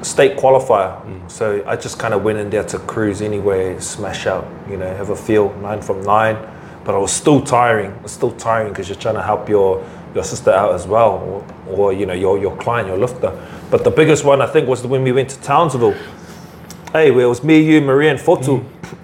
State 0.03 0.37
qualifier. 0.37 1.05
Mm. 1.05 1.31
So 1.31 1.65
I 1.67 1.77
just 1.77 1.99
kind 1.99 2.15
of 2.15 2.23
went 2.23 2.39
in 2.39 2.51
there 2.51 2.65
to 2.65 2.79
cruise 2.81 3.23
anyway, 3.23 3.79
smash 3.79 4.27
out, 4.27 4.49
you 4.69 4.77
know, 4.77 4.93
have 4.95 5.11
a 5.11 5.17
feel, 5.17 5.53
nine 5.59 5.81
from 5.83 6.03
nine. 6.03 6.37
But 6.85 6.97
I 6.97 6.99
was 6.99 7.13
still 7.13 7.41
tiring. 7.41 7.93
It 7.93 8.03
was 8.03 8.13
still 8.13 8.33
tiring 8.33 8.73
because 8.73 8.89
you're 8.89 8.99
trying 8.99 9.15
to 9.15 9.23
help 9.23 9.49
your 9.49 9.87
your 10.15 10.25
sister 10.25 10.51
out 10.51 10.75
as 10.75 10.87
well, 10.87 11.45
or, 11.69 11.75
or 11.75 11.93
you 11.93 12.07
know 12.07 12.13
your 12.13 12.39
your 12.39 12.57
client, 12.57 12.89
your 12.89 12.99
lifter. 12.99 13.33
But 13.71 13.85
the 13.85 13.91
biggest 13.91 14.25
one 14.25 14.43
I 14.43 14.47
think 14.47 14.69
was 14.69 14.85
when 14.87 15.05
we 15.05 15.13
went 15.13 15.31
to 15.31 15.41
Townsville. 15.43 15.95
Hey, 16.93 17.11
well, 17.11 17.25
it 17.25 17.29
was 17.31 17.43
me, 17.43 17.63
you, 17.63 17.81
Maria, 17.81 18.11
and 18.11 18.21
Fotu. 18.21 18.59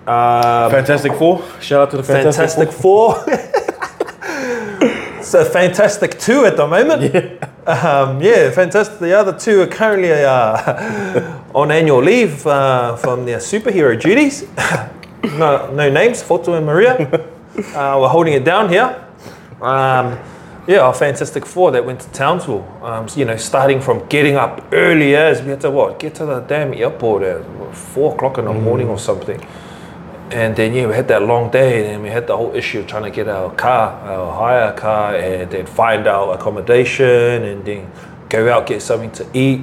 Um, 0.07 0.71
Fantastic 0.71 1.15
Four. 1.15 1.43
Shout 1.59 1.81
out 1.81 1.91
to 1.93 1.97
the 1.97 2.03
Fantastic, 2.03 2.69
Fantastic 2.69 2.83
Four. 2.83 3.15
so 5.23 5.43
Fantastic 5.43 6.19
Two 6.19 6.45
at 6.45 6.59
the 6.59 6.67
moment. 6.67 7.15
Yeah. 7.15 7.49
Um, 7.67 8.21
yeah, 8.21 8.51
fantastic. 8.51 8.99
The 8.99 9.15
other 9.15 9.33
two 9.39 9.63
are 9.63 9.67
currently 9.67 10.13
uh, 10.13 11.41
on 11.55 11.71
annual 11.71 12.03
leave 12.03 12.47
uh, 12.47 12.95
from 12.97 13.25
their 13.25 13.39
superhero 13.39 13.99
duties. 13.99 14.45
no, 15.39 15.73
no 15.73 15.91
names, 15.91 16.23
Fotu 16.23 16.59
and 16.59 16.67
Maria. 16.67 16.95
Uh, 17.75 17.97
we're 18.01 18.09
holding 18.09 18.35
it 18.35 18.45
down 18.45 18.69
here. 18.69 19.03
Um, 19.63 20.19
yeah, 20.69 20.81
our 20.81 20.93
Fantastic 20.93 21.47
Four 21.47 21.71
that 21.71 21.87
went 21.87 22.01
to 22.01 22.11
Townsville. 22.11 22.63
Um, 22.83 23.07
you 23.17 23.25
know, 23.25 23.39
starting 23.39 23.81
from 23.81 24.07
getting 24.09 24.37
up 24.37 24.63
early 24.71 25.17
as 25.17 25.41
we 25.41 25.49
had 25.49 25.63
to 25.63 25.71
what 25.71 25.99
get 25.99 26.15
to 26.17 26.27
the 26.27 26.41
damn 26.41 26.75
airport 26.75 27.23
at 27.23 27.49
what, 27.49 27.75
four 27.75 28.15
o'clock 28.15 28.37
in 28.37 28.45
the 28.45 28.53
morning 28.53 28.91
or 28.91 28.99
something. 28.99 29.43
And 30.31 30.55
then 30.55 30.75
yeah, 30.75 30.87
we 30.87 30.93
had 30.93 31.09
that 31.09 31.23
long 31.23 31.51
day, 31.51 31.79
and 31.79 31.87
then 31.87 32.03
we 32.03 32.11
had 32.11 32.27
the 32.27 32.37
whole 32.37 32.55
issue 32.55 32.81
of 32.81 32.87
trying 32.87 33.05
to 33.05 33.11
get 33.11 33.29
our 33.29 33.51
car, 33.55 33.93
our 34.03 34.31
hire 34.31 34.75
car, 34.75 35.17
and 35.17 35.51
then 35.51 35.65
find 35.65 36.07
our 36.07 36.35
accommodation, 36.35 37.45
and 37.45 37.65
then 37.65 37.91
go 38.29 38.53
out 38.53 38.67
get 38.67 38.83
something 38.83 39.11
to 39.13 39.27
eat, 39.33 39.63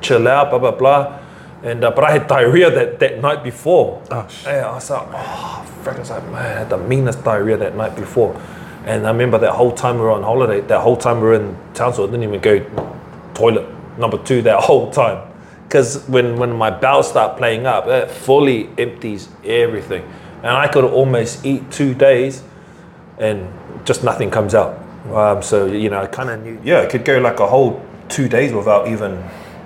chill 0.00 0.28
out, 0.28 0.50
blah 0.50 0.60
blah 0.60 0.70
blah. 0.70 1.18
And 1.64 1.82
uh, 1.82 1.90
but 1.90 2.04
I 2.04 2.12
had 2.12 2.28
diarrhea 2.28 2.70
that, 2.70 3.00
that 3.00 3.20
night 3.20 3.42
before. 3.42 4.00
Oh, 4.12 4.28
shit. 4.28 4.52
Yeah, 4.52 4.70
I 4.70 4.74
was 4.74 4.88
like, 4.88 5.08
oh, 5.12 5.66
frick, 5.82 5.96
I 5.96 5.98
was 5.98 6.10
like, 6.10 6.24
man, 6.26 6.34
I 6.36 6.58
had 6.60 6.70
the 6.70 6.78
meanest 6.78 7.24
diarrhea 7.24 7.56
that 7.56 7.74
night 7.74 7.96
before. 7.96 8.40
And 8.84 9.06
I 9.06 9.10
remember 9.10 9.38
that 9.38 9.52
whole 9.52 9.72
time 9.72 9.96
we 9.96 10.02
were 10.02 10.12
on 10.12 10.22
holiday, 10.22 10.60
that 10.62 10.80
whole 10.80 10.96
time 10.96 11.20
we 11.20 11.26
were 11.26 11.34
in 11.34 11.56
Townsville, 11.74 12.08
I 12.08 12.10
didn't 12.10 12.24
even 12.24 12.40
go 12.40 12.58
toilet 13.34 13.66
number 13.98 14.18
two 14.18 14.42
that 14.42 14.60
whole 14.64 14.90
time. 14.90 15.28
Because 15.64 16.08
when, 16.08 16.36
when 16.36 16.56
my 16.56 16.70
bowels 16.70 17.08
start 17.08 17.36
playing 17.36 17.66
up, 17.66 17.86
it 17.88 18.10
fully 18.10 18.70
empties 18.78 19.28
everything. 19.44 20.02
And 20.38 20.46
I 20.46 20.66
could 20.68 20.84
almost 20.84 21.44
eat 21.44 21.70
two 21.70 21.94
days 21.94 22.42
and 23.18 23.52
just 23.84 24.02
nothing 24.02 24.30
comes 24.30 24.54
out. 24.54 24.78
Um, 25.12 25.42
so, 25.42 25.66
you 25.66 25.90
know, 25.90 26.00
I 26.00 26.06
kind 26.06 26.30
of 26.30 26.42
knew, 26.42 26.60
yeah, 26.64 26.80
I 26.80 26.86
could 26.86 27.04
go 27.04 27.18
like 27.18 27.40
a 27.40 27.46
whole 27.46 27.84
two 28.08 28.28
days 28.28 28.52
without 28.52 28.88
even 28.88 29.22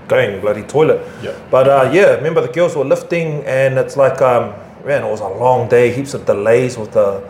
going 0.09 0.41
bloody 0.41 0.63
toilet. 0.63 1.07
Yeah. 1.23 1.39
But 1.51 1.69
uh, 1.69 1.91
yeah, 1.93 2.15
remember 2.15 2.41
the 2.41 2.53
girls 2.53 2.75
were 2.75 2.85
lifting 2.85 3.45
and 3.45 3.79
it's 3.79 3.97
like, 3.97 4.21
um, 4.21 4.55
man, 4.85 5.05
it 5.05 5.11
was 5.11 5.21
a 5.21 5.29
long 5.29 5.69
day, 5.69 5.93
heaps 5.93 6.15
of 6.15 6.27
delays 6.27 6.77
with 6.77 6.93
the, 6.93 7.23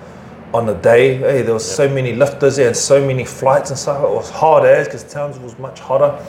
on 0.55 0.67
the 0.67 0.75
day. 0.75 1.17
Hey, 1.17 1.43
there 1.43 1.55
was 1.55 1.69
so 1.69 1.89
many 1.89 2.13
lifters 2.13 2.57
there 2.57 2.67
and 2.67 2.77
so 2.77 3.05
many 3.05 3.25
flights 3.25 3.71
and 3.71 3.79
stuff. 3.79 4.05
It 4.05 4.11
was 4.11 4.31
hard 4.31 4.65
as 4.65 4.87
because 4.87 5.05
Townsville 5.05 5.45
was 5.45 5.59
much 5.59 5.81
hotter. 5.81 6.25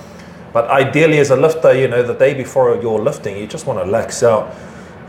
But 0.53 0.69
ideally, 0.69 1.17
as 1.17 1.31
a 1.31 1.35
lifter, 1.35 1.73
you 1.73 1.87
know, 1.87 2.03
the 2.03 2.13
day 2.13 2.33
before 2.33 2.79
you're 2.81 2.99
lifting, 2.99 3.37
you 3.37 3.47
just 3.47 3.65
want 3.65 3.79
to 3.79 3.85
relax 3.85 4.23
out, 4.23 4.53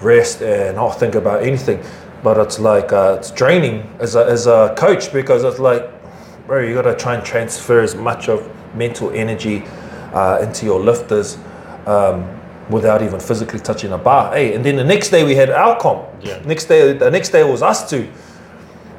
rest, 0.00 0.42
and 0.42 0.76
not 0.76 0.98
think 0.98 1.14
about 1.14 1.42
anything. 1.42 1.84
But 2.22 2.38
it's 2.38 2.58
like 2.58 2.92
uh, 2.92 3.16
it's 3.18 3.30
draining 3.30 3.88
as 4.00 4.16
a, 4.16 4.24
as 4.24 4.46
a 4.46 4.74
coach 4.76 5.12
because 5.12 5.44
it's 5.44 5.58
like, 5.58 5.88
bro, 6.46 6.62
you 6.62 6.74
got 6.74 6.82
to 6.82 6.96
try 6.96 7.14
and 7.14 7.24
transfer 7.24 7.80
as 7.80 7.94
much 7.94 8.28
of 8.28 8.50
mental 8.74 9.10
energy 9.10 9.62
uh, 10.14 10.38
into 10.42 10.64
your 10.64 10.80
lifters 10.80 11.36
um, 11.86 12.40
without 12.70 13.02
even 13.02 13.20
physically 13.20 13.60
touching 13.60 13.92
a 13.92 13.98
bar. 13.98 14.32
Hey, 14.32 14.54
and 14.54 14.64
then 14.64 14.76
the 14.76 14.84
next 14.84 15.10
day 15.10 15.24
we 15.24 15.34
had 15.34 15.50
our 15.50 15.78
comp. 15.78 16.08
Yeah. 16.22 16.40
Next 16.46 16.64
day, 16.64 16.94
the 16.94 17.10
next 17.10 17.28
day 17.28 17.44
was 17.44 17.62
us 17.62 17.88
two. 17.88 18.10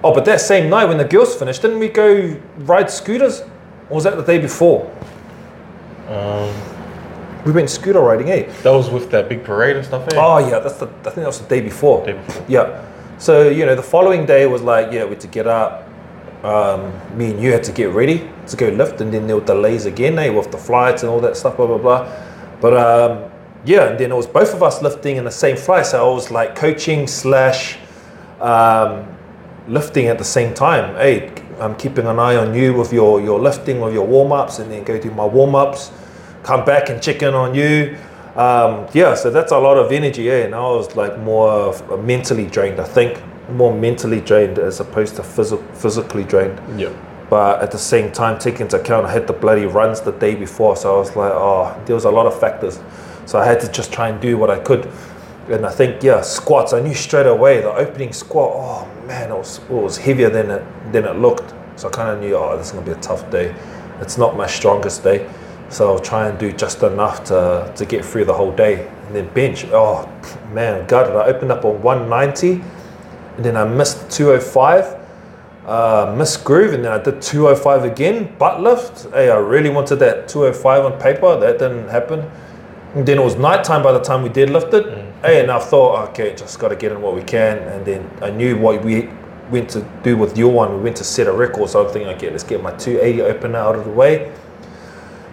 Oh, 0.06 0.14
but 0.14 0.24
that 0.26 0.40
same 0.40 0.70
night 0.70 0.86
when 0.86 1.00
the 1.00 1.04
girls 1.04 1.36
finished, 1.36 1.64
didn't 1.64 1.80
we 1.80 1.90
go 1.90 2.40
ride 2.60 2.92
scooters? 2.92 3.42
Or 3.90 3.96
was 3.96 4.04
that 4.04 4.16
the 4.16 4.22
day 4.24 4.38
before? 4.38 4.86
Um, 6.08 6.54
We 7.44 7.52
went 7.52 7.72
scooter 7.72 8.02
riding, 8.02 8.30
eh? 8.30 8.52
that 8.62 8.70
was 8.72 8.92
with 8.92 9.10
that 9.10 9.30
big 9.30 9.44
parade 9.44 9.78
and 9.78 9.86
stuff. 9.86 10.08
Eh? 10.14 10.16
Oh 10.16 10.38
yeah, 10.38 10.60
that's 10.60 10.78
the. 10.78 10.86
I 10.86 11.10
think 11.10 11.16
that 11.16 11.28
was 11.28 11.40
the 11.40 11.48
day 11.48 11.62
before. 11.62 12.06
Day 12.06 12.14
before. 12.14 12.46
Yeah. 12.48 12.86
So 13.18 13.50
you 13.50 13.66
know, 13.66 13.76
the 13.76 13.84
following 13.84 14.28
day 14.28 14.46
was 14.46 14.62
like, 14.62 14.92
yeah, 14.92 15.06
we 15.06 15.12
had 15.12 15.22
to 15.22 15.28
get 15.28 15.48
up. 15.48 15.88
Um, 16.44 16.94
me 17.18 17.32
and 17.32 17.42
you 17.42 17.52
had 17.52 17.64
to 17.64 17.72
get 17.72 17.90
ready 17.90 18.30
to 18.48 18.56
go 18.56 18.70
lift, 18.70 19.02
and 19.02 19.12
then 19.12 19.26
there 19.26 19.38
were 19.38 19.46
delays 19.46 19.88
again, 19.88 20.20
eh, 20.20 20.30
with 20.30 20.52
the 20.52 20.58
flights 20.60 21.02
and 21.02 21.10
all 21.10 21.20
that 21.22 21.36
stuff, 21.36 21.58
blah 21.58 21.66
blah 21.66 21.80
blah. 21.80 22.02
But 22.62 22.74
um, 22.78 23.32
yeah, 23.64 23.90
and 23.90 24.00
then 24.00 24.12
it 24.12 24.16
was 24.16 24.28
both 24.28 24.54
of 24.54 24.62
us 24.62 24.84
lifting 24.84 25.16
in 25.18 25.24
the 25.24 25.32
same 25.32 25.58
flight, 25.58 25.88
so 25.88 26.08
I 26.08 26.14
was 26.14 26.30
like 26.30 26.56
coaching 26.56 27.08
slash 27.08 27.80
um, 28.40 29.15
lifting 29.68 30.08
at 30.08 30.18
the 30.18 30.24
same 30.24 30.54
time. 30.54 30.96
Hey, 30.96 31.34
I'm 31.60 31.76
keeping 31.76 32.06
an 32.06 32.20
eye 32.20 32.36
on 32.36 32.54
you 32.54 32.74
with 32.74 32.92
your 32.92 33.22
your 33.22 33.40
lifting, 33.40 33.80
with 33.80 33.94
your 33.94 34.06
warm 34.06 34.32
ups, 34.32 34.60
and 34.60 34.72
then 34.72 34.84
go 34.84 35.00
do 35.00 35.12
my 35.12 35.26
warm 35.26 35.56
ups. 35.56 35.92
Come 36.44 36.66
back 36.66 36.90
and 36.90 37.02
check 37.02 37.22
in 37.22 37.34
on 37.34 37.56
you. 37.56 37.98
Um, 38.36 38.88
yeah, 38.94 39.16
so 39.16 39.32
that's 39.32 39.52
a 39.52 39.58
lot 39.58 39.78
of 39.78 39.92
energy, 39.92 40.30
eh? 40.30 40.46
And 40.46 40.54
I 40.54 40.60
was 40.60 40.96
like 40.96 41.18
more 41.20 41.74
mentally 41.98 42.46
drained. 42.46 42.80
I 42.80 42.84
think 42.84 43.22
more 43.50 43.74
mentally 43.74 44.20
drained 44.20 44.60
as 44.60 44.80
opposed 44.80 45.16
to 45.16 45.22
phys- 45.22 45.76
physically 45.76 46.24
drained. 46.24 46.60
Yeah. 46.80 46.94
But 47.30 47.62
at 47.62 47.72
the 47.72 47.78
same 47.78 48.12
time, 48.12 48.38
taking 48.38 48.62
into 48.62 48.80
account 48.80 49.06
I 49.06 49.12
had 49.12 49.26
the 49.26 49.34
bloody 49.34 49.66
runs 49.66 50.02
the 50.02 50.12
day 50.12 50.36
before, 50.36 50.76
so 50.76 50.96
I 50.96 50.98
was 51.00 51.16
like, 51.16 51.32
oh, 51.34 51.82
there 51.86 51.96
was 51.96 52.06
a 52.06 52.12
lot 52.12 52.28
of 52.28 52.40
factors. 52.40 52.80
So 53.26 53.40
I 53.40 53.46
had 53.46 53.60
to 53.62 53.72
just 53.72 53.92
try 53.92 54.10
and 54.10 54.22
do 54.22 54.38
what 54.38 54.52
I 54.52 54.60
could. 54.60 54.92
And 55.50 55.66
I 55.66 55.72
think, 55.72 56.04
yeah, 56.04 56.22
squats. 56.22 56.74
I 56.74 56.82
knew 56.82 56.94
straight 56.94 57.26
away 57.26 57.62
the 57.62 57.72
opening 57.72 58.14
squat. 58.14 58.52
Oh 58.54 58.95
man, 59.06 59.32
it 59.32 59.36
was 59.36 59.58
it 59.60 59.70
was 59.70 59.98
heavier 59.98 60.30
than 60.30 60.50
it 60.50 60.92
than 60.92 61.06
it 61.06 61.16
looked. 61.16 61.54
So 61.80 61.90
I 61.90 61.92
kind 61.92 62.10
of 62.10 62.22
knew, 62.22 62.36
oh, 62.36 62.58
this 62.58 62.68
is 62.68 62.74
gonna 62.74 62.86
be 62.86 62.92
a 62.92 63.02
tough 63.02 63.30
day. 63.32 63.56
It's 64.02 64.18
not 64.18 64.36
my 64.36 64.48
strongest 64.48 65.04
day, 65.04 65.30
so 65.70 65.92
I'll 65.92 66.00
try 66.00 66.28
and 66.28 66.38
do 66.38 66.52
just 66.52 66.84
enough 66.84 67.24
to 67.26 67.72
to 67.76 67.86
get 67.86 68.04
through 68.06 68.26
the 68.26 68.34
whole 68.34 68.52
day. 68.52 68.88
And 69.08 69.16
then 69.16 69.28
bench. 69.34 69.66
Oh 69.72 70.10
man, 70.52 70.88
gutted. 70.88 71.16
I 71.16 71.26
opened 71.26 71.52
up 71.52 71.66
on 71.66 71.82
190, 71.82 72.64
and 73.38 73.46
then 73.46 73.56
I 73.56 73.66
missed 73.66 74.10
205 74.10 75.06
uh, 75.66 76.14
missed 76.16 76.44
groove 76.44 76.74
and 76.74 76.86
then 76.86 76.92
I 76.92 77.02
did 77.02 77.22
205 77.22 77.84
again, 77.84 78.36
butt 78.38 78.62
lift. 78.62 79.12
Hey, 79.12 79.30
I 79.30 79.38
really 79.38 79.70
wanted 79.70 79.96
that 79.98 80.28
205 80.28 80.86
on 80.86 81.02
paper. 81.02 81.40
That 81.40 81.58
didn't 81.58 81.90
happen. 81.90 82.30
And 82.94 83.06
then 83.06 83.18
it 83.18 83.24
was 83.24 83.36
nighttime 83.36 83.82
by 83.82 83.92
the 83.92 84.00
time 84.00 84.22
we 84.22 84.30
it. 84.30 84.86
Hey, 84.86 85.15
and 85.26 85.52
I 85.52 85.60
thought, 85.60 86.10
okay, 86.10 86.36
just 86.36 86.60
got 86.60 86.70
to 86.70 86.76
get 86.76 86.92
in 86.92 87.02
what 87.02 87.16
we 87.16 87.24
can. 87.24 87.58
And 87.58 87.86
then 87.86 88.10
I 88.22 88.30
knew 88.30 88.58
what 88.58 88.84
we 88.84 89.10
went 89.50 89.70
to 89.72 89.82
do 90.04 90.18
with 90.18 90.38
your 90.38 90.52
one. 90.52 90.78
We 90.78 90.84
went 90.84 90.98
to 90.98 91.04
set 91.04 91.28
a 91.28 91.32
record. 91.32 91.70
So 91.70 91.86
I'm 91.86 91.92
thinking, 91.92 92.14
okay, 92.16 92.30
let's 92.30 92.44
get 92.44 92.62
my 92.62 92.72
280 92.72 93.22
opener 93.22 93.60
out 93.60 93.76
of 93.76 93.86
the 93.86 93.92
way. 93.92 94.34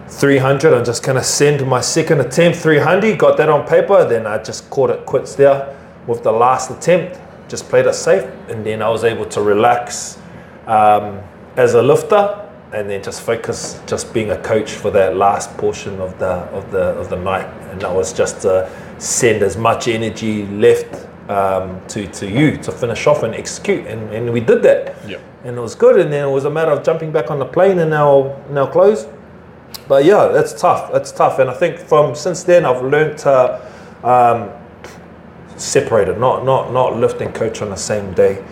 300, 0.07 0.73
I'm 0.73 0.85
just 0.85 1.03
going 1.03 1.17
to 1.17 1.23
send 1.23 1.65
my 1.67 1.81
second 1.81 2.21
attempt 2.21 2.59
300. 2.59 3.17
Got 3.17 3.37
that 3.37 3.49
on 3.49 3.67
paper. 3.67 4.07
Then 4.07 4.27
I 4.27 4.41
just 4.41 4.69
caught 4.69 4.89
it 4.89 5.05
quits 5.05 5.35
there 5.35 5.77
with 6.07 6.23
the 6.23 6.31
last 6.31 6.69
attempt. 6.69 7.19
Just 7.49 7.69
played 7.69 7.85
it 7.85 7.95
safe. 7.95 8.23
And 8.49 8.65
then 8.65 8.81
I 8.81 8.89
was 8.89 9.03
able 9.03 9.25
to 9.25 9.41
relax 9.41 10.19
um, 10.67 11.19
as 11.55 11.73
a 11.73 11.81
lifter 11.81 12.42
and 12.73 12.89
then 12.89 13.03
just 13.03 13.21
focus 13.21 13.79
just 13.85 14.13
being 14.13 14.31
a 14.31 14.37
coach 14.41 14.71
for 14.71 14.89
that 14.91 15.15
last 15.15 15.55
portion 15.57 15.99
of 16.01 16.17
the 16.17 16.33
of 16.57 16.71
the 16.71 16.83
of 16.99 17.09
the 17.09 17.15
night. 17.15 17.47
And 17.71 17.81
that 17.81 17.93
was 17.93 18.11
just 18.13 18.41
to 18.41 18.69
send 18.97 19.43
as 19.43 19.55
much 19.57 19.87
energy 19.87 20.45
left 20.47 21.07
um, 21.29 21.81
to 21.89 22.07
to 22.07 22.29
you 22.29 22.57
to 22.57 22.71
finish 22.71 23.05
off 23.07 23.23
and 23.23 23.35
execute. 23.35 23.85
And, 23.85 24.11
and 24.11 24.33
we 24.33 24.39
did 24.39 24.63
that. 24.63 24.95
Yeah. 25.07 25.19
and 25.43 25.57
it 25.57 25.61
was 25.61 25.75
good. 25.75 25.99
And 25.99 26.11
then 26.11 26.27
it 26.27 26.31
was 26.31 26.45
a 26.45 26.49
matter 26.49 26.71
of 26.71 26.83
jumping 26.83 27.11
back 27.11 27.29
on 27.29 27.39
the 27.39 27.45
plane 27.45 27.79
and 27.79 27.91
now 27.91 28.41
now 28.49 28.65
close. 28.65 29.07
But 29.87 30.05
yeah 30.05 30.27
that's 30.27 30.59
tough. 30.59 30.91
That's 30.91 31.11
tough. 31.11 31.39
And 31.39 31.49
I 31.49 31.53
think 31.53 31.77
from 31.77 32.15
since 32.15 32.43
then 32.43 32.65
I've 32.65 32.83
learned 32.83 33.19
to 33.19 33.61
um, 34.03 34.49
separate 35.57 36.09
it. 36.09 36.17
Not 36.17 36.43
not 36.43 36.73
not 36.73 36.95
lift 36.95 37.21
and 37.21 37.35
coach 37.35 37.61
on 37.61 37.69
the 37.69 37.77
same 37.77 38.13
day 38.13 38.43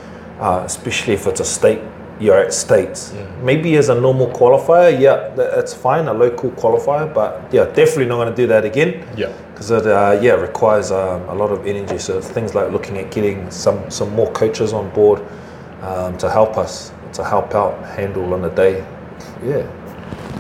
uh, 0.42 0.64
especially 0.66 1.14
if 1.14 1.28
it's 1.28 1.40
a 1.40 1.46
state 1.46 1.80
you're 2.22 2.38
at 2.46 2.54
states 2.54 3.14
maybe 3.44 3.76
as 3.78 3.90
a 3.90 3.96
normal 3.96 4.28
qualifier 4.28 4.92
yeah 5.00 5.30
that's 5.36 5.74
fine 5.74 6.08
a 6.08 6.14
local 6.14 6.50
qualifier 6.52 7.12
but 7.14 7.30
yeah 7.52 7.66
definitely 7.66 8.06
not 8.06 8.18
going 8.22 8.30
to 8.30 8.36
do 8.36 8.48
that 8.48 8.64
again 8.64 8.92
Yeah. 9.18 9.32
because 9.52 9.72
it 9.72 9.86
uh, 9.88 10.20
yeah 10.22 10.34
requires 10.34 10.92
um, 10.92 11.22
a 11.30 11.34
lot 11.36 11.52
of 11.52 11.66
energy 11.66 11.98
so 11.98 12.22
things 12.22 12.54
like 12.54 12.72
looking 12.72 12.98
at 12.98 13.12
getting 13.12 13.50
some 13.52 13.80
some 13.90 14.10
more 14.16 14.32
coaches 14.32 14.72
on 14.74 14.90
board 14.92 15.20
um, 15.82 16.18
to 16.20 16.30
help 16.30 16.58
us 16.58 16.94
to 17.14 17.24
help 17.24 17.56
out 17.56 17.74
handle 17.98 18.34
on 18.34 18.42
the 18.42 18.50
day 18.50 18.86
yeah 19.44 19.66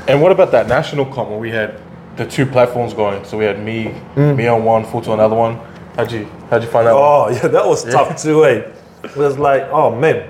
And 0.07 0.21
what 0.21 0.31
about 0.31 0.51
that 0.51 0.67
national 0.67 1.05
comp 1.05 1.29
where 1.29 1.39
we 1.39 1.51
had 1.51 1.69
the 2.17 2.25
two 2.25 2.45
platforms 2.45 2.93
going? 2.93 3.23
So 3.23 3.37
we 3.37 3.45
had 3.45 3.59
me, 3.59 3.93
me 4.15 4.47
on 4.47 4.63
one, 4.65 4.83
Fotu 4.83 5.07
on 5.09 5.19
another 5.19 5.35
one. 5.35 5.55
How'd 5.95 6.11
you 6.11 6.25
how'd 6.49 6.63
you 6.63 6.69
find 6.69 6.87
that? 6.87 6.93
one? 6.95 7.03
Oh 7.03 7.29
yeah, 7.37 7.47
that 7.55 7.65
was 7.65 7.83
tough 7.85 8.21
too. 8.23 8.43
Eh? 8.45 8.63
It 9.03 9.15
was 9.15 9.37
like, 9.37 9.63
oh 9.71 9.89
man, 9.95 10.29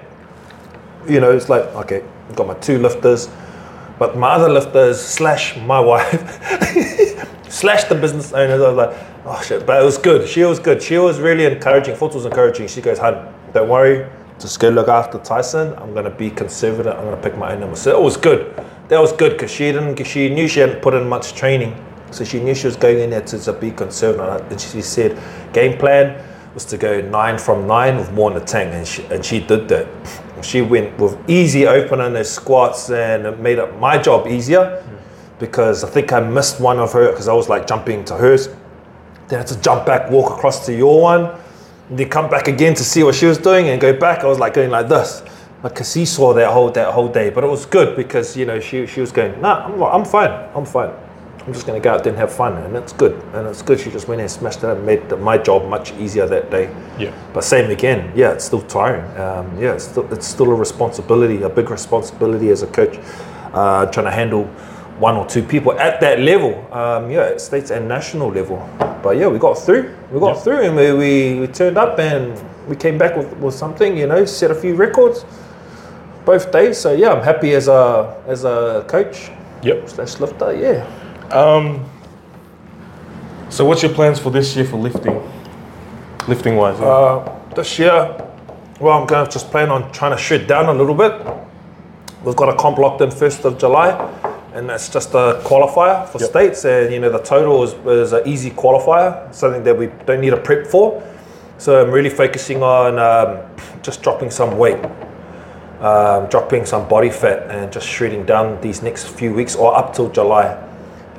you 1.08 1.20
know, 1.20 1.32
it's 1.32 1.50
like 1.50 1.64
okay, 1.76 2.04
I've 2.30 2.36
got 2.36 2.48
my 2.48 2.56
two 2.56 2.80
lifters, 2.80 3.30
but 4.00 4.18
my 4.18 4.30
other 4.30 4.50
lifters 4.50 5.02
slash 5.02 5.58
my 5.58 5.80
wife 5.92 6.22
slash 7.50 7.86
the 7.86 7.96
business 7.96 8.34
owners. 8.34 8.62
I 8.62 8.68
was 8.68 8.78
like, 8.78 9.08
oh 9.26 9.42
shit, 9.42 9.66
but 9.66 9.82
it 9.82 9.86
was 9.86 9.98
good. 9.98 10.28
She 10.28 10.44
was 10.44 10.60
good. 10.60 10.82
She 10.82 10.98
was 10.98 11.20
really 11.20 11.46
encouraging. 11.46 11.96
Foot 11.96 12.14
was 12.14 12.26
encouraging. 12.26 12.68
She 12.68 12.82
goes, 12.82 12.98
"Hun, 13.00 13.34
don't 13.54 13.70
worry, 13.70 14.10
just 14.40 14.60
go 14.60 14.70
look 14.70 14.88
after 14.88 15.18
Tyson. 15.20 15.74
I'm 15.78 15.94
gonna 15.94 16.10
be 16.10 16.30
conservative. 16.30 16.94
I'm 16.94 17.06
gonna 17.06 17.22
pick 17.22 17.38
my 17.38 17.54
own 17.54 17.60
number." 17.62 17.76
So 17.76 17.98
it 17.98 18.02
was 18.04 18.18
good. 18.18 18.56
That 18.90 19.00
was 19.00 19.14
good 19.14 19.34
because 19.34 19.52
she 19.52 19.72
didn't. 19.72 20.04
She 20.06 20.30
knew 20.30 20.48
she 20.50 20.60
hadn't 20.60 20.82
put 20.82 20.94
in 20.94 21.08
much 21.08 21.34
training 21.34 21.74
So 22.12 22.26
she 22.26 22.42
knew 22.42 22.54
she 22.54 22.68
was 22.68 22.76
going 22.76 23.00
in 23.00 23.10
there 23.12 23.22
to, 23.22 23.40
to 23.40 23.54
be 23.54 23.72
conservative. 23.72 24.52
And 24.52 24.60
she 24.60 24.82
said, 24.82 25.18
game 25.54 25.78
plan 25.78 26.22
was 26.54 26.66
to 26.66 26.78
go 26.78 27.00
nine 27.00 27.38
from 27.38 27.66
nine 27.66 27.96
with 27.96 28.12
more 28.12 28.30
in 28.32 28.38
the 28.38 28.44
tank. 28.44 28.74
And 28.74 28.86
she, 28.86 29.06
and 29.06 29.24
she 29.24 29.40
did 29.40 29.70
that. 29.70 29.88
She 30.42 30.62
went 30.62 30.98
with 30.98 31.18
easy 31.30 31.64
in 31.66 32.14
the 32.14 32.24
squats 32.24 32.90
and 32.90 33.26
it 33.26 33.40
made 33.40 33.58
it 33.58 33.78
my 33.80 33.98
job 33.98 34.28
easier 34.28 34.84
because 35.40 35.84
I 35.84 35.90
think 35.90 36.14
I 36.14 36.20
missed 36.20 36.60
one 36.60 36.80
of 36.80 36.94
her 36.94 37.10
because 37.10 37.28
I 37.28 37.34
was 37.34 37.50
like 37.50 37.68
jumping 37.68 38.06
to 38.06 38.16
hers. 38.16 38.48
Then 39.28 39.34
I 39.34 39.38
had 39.38 39.48
to 39.48 39.60
jump 39.62 39.86
back, 39.86 40.12
walk 40.12 40.38
across 40.38 40.66
to 40.68 40.76
your 40.76 41.02
one, 41.02 41.26
and 41.90 41.98
then 41.98 42.10
come 42.10 42.30
back 42.30 42.48
again 42.48 42.76
to 42.76 42.84
see 42.84 43.04
what 43.04 43.16
she 43.16 43.26
was 43.26 43.38
doing 43.38 43.70
and 43.70 43.82
go 43.82 43.98
back. 43.98 44.20
I 44.20 44.28
was 44.28 44.40
like 44.40 44.54
going 44.54 44.70
like 44.70 44.88
this. 44.88 45.24
Like 45.64 45.80
a 45.80 45.84
seesaw 45.84 46.34
that 46.34 46.52
whole 46.52 46.72
that 46.72 46.94
whole 46.94 47.08
day, 47.08 47.30
but 47.30 47.44
it 47.44 47.48
was 47.48 47.66
good 47.66 47.96
because 47.96 48.36
you 48.36 48.46
know 48.46 48.60
she 48.60 48.88
she 48.88 49.00
was 49.00 49.12
going, 49.12 49.40
nah, 49.42 49.66
I'm, 49.66 49.82
I'm 49.84 50.06
fine, 50.06 50.32
I'm 50.56 50.66
fine. 50.66 50.92
I'm 51.46 51.54
just 51.54 51.66
gonna 51.66 51.80
go 51.80 51.92
out 51.92 52.04
there 52.04 52.12
and 52.14 52.20
have 52.20 52.32
fun, 52.32 52.54
and 52.58 52.76
it's 52.76 52.94
good, 52.94 53.14
and 53.34 53.48
it's 53.48 53.64
good. 53.64 53.80
She 53.80 53.90
just 53.90 54.08
went 54.08 54.22
and 54.22 54.30
smashed 54.30 54.60
it 54.64 54.70
and 54.70 54.86
made 54.86 55.10
the, 55.10 55.18
my 55.18 55.38
job 55.40 55.68
much 55.68 55.92
easier 55.94 56.28
that 56.28 56.52
day. 56.52 56.70
Yeah. 57.00 57.12
But 57.34 57.44
same 57.44 57.72
again, 57.72 58.12
yeah, 58.16 58.32
it's 58.34 58.46
still 58.46 58.62
tiring. 58.62 59.06
Um, 59.20 59.58
yeah, 59.60 59.74
it's 59.74 59.86
still, 59.86 60.12
it's 60.14 60.28
still 60.28 60.52
a 60.52 60.56
responsibility, 60.56 61.42
a 61.42 61.50
big 61.50 61.72
responsibility 61.72 62.50
as 62.50 62.62
a 62.62 62.68
coach, 62.68 63.00
uh, 63.54 63.88
trying 63.88 64.06
to 64.06 64.12
handle 64.12 64.46
one 65.00 65.16
or 65.16 65.26
two 65.26 65.42
people 65.42 65.72
at 65.80 66.00
that 66.02 66.20
level. 66.20 66.54
Um, 66.72 67.10
yeah, 67.10 67.22
at 67.22 67.42
states 67.42 67.72
and 67.72 67.88
national 67.88 68.30
level. 68.30 68.58
But 69.02 69.18
yeah, 69.18 69.28
we 69.28 69.40
got 69.40 69.56
through. 69.58 69.96
We 70.12 70.20
got 70.20 70.36
Yeah. 70.36 70.42
through, 70.44 70.62
and 70.62 70.76
we, 70.76 70.92
we, 70.94 71.40
we 71.40 71.48
turned 71.48 71.78
up, 71.80 71.98
and 71.98 72.40
we 72.68 72.76
came 72.76 73.00
back 73.00 73.18
with, 73.18 73.34
with 73.38 73.56
something. 73.56 73.98
You 73.98 74.06
know, 74.06 74.26
set 74.26 74.52
a 74.52 74.56
few 74.56 74.76
records 74.76 75.26
both 76.24 76.52
days. 76.52 76.78
So 76.78 76.92
yeah, 76.94 77.14
I'm 77.14 77.24
happy 77.24 77.56
as 77.56 77.68
a 77.68 78.16
as 78.28 78.44
a 78.44 78.86
coach 78.88 79.32
Yep. 79.64 79.90
slash 79.90 80.20
lifter. 80.20 80.54
Yeah. 80.56 80.86
Um, 81.32 81.86
so 83.50 83.66
what's 83.66 83.82
your 83.84 83.94
plans 83.94 84.20
for 84.20 84.30
this 84.30 84.56
year 84.56 84.66
for 84.66 84.78
lifting? 84.78 85.22
Lifting 86.28 86.56
wise, 86.56 86.80
yeah. 86.80 86.86
Uh, 86.86 87.54
this 87.56 87.80
year, 87.80 88.16
well, 88.80 89.00
I'm 89.00 89.08
going 89.08 89.26
to 89.26 89.32
just 89.32 89.50
plan 89.52 89.70
on 89.70 89.92
trying 89.92 90.12
to 90.12 90.18
shred 90.18 90.48
down 90.48 90.68
a 90.68 90.74
little 90.74 90.96
bit. 90.96 91.14
We've 92.24 92.36
got 92.36 92.50
a 92.50 92.56
comp 92.56 92.78
locked 92.78 93.02
in 93.02 93.10
1st 93.10 93.46
of 93.46 93.58
July, 93.58 93.90
and 94.54 94.70
that's 94.70 94.90
just 94.90 95.10
a 95.14 95.42
qualifier 95.44 96.08
for 96.08 96.20
Yep. 96.20 96.30
states. 96.30 96.66
And, 96.66 96.94
you 96.94 97.00
know, 97.00 97.10
the 97.10 97.20
total 97.20 97.64
is, 97.64 97.74
is 97.86 98.14
an 98.14 98.28
easy 98.28 98.52
qualifier, 98.52 99.34
something 99.34 99.64
that 99.64 99.78
we 99.78 99.88
don't 100.06 100.22
need 100.22 100.34
a 100.34 100.38
prep 100.38 100.68
for. 100.68 101.02
So 101.58 101.82
I'm 101.82 101.92
really 101.92 102.10
focusing 102.10 102.64
on 102.64 102.98
um, 103.00 103.40
just 103.82 104.02
dropping 104.04 104.32
some 104.32 104.58
weight, 104.58 104.80
um, 105.80 106.28
dropping 106.28 106.66
some 106.66 106.88
body 106.88 107.10
fat, 107.10 107.50
and 107.50 107.72
just 107.72 107.88
shredding 107.88 108.26
down 108.26 108.60
these 108.62 108.82
next 108.82 109.08
few 109.08 109.34
weeks 109.34 109.56
or 109.56 109.76
up 109.78 109.94
till 109.94 110.10
July. 110.10 110.56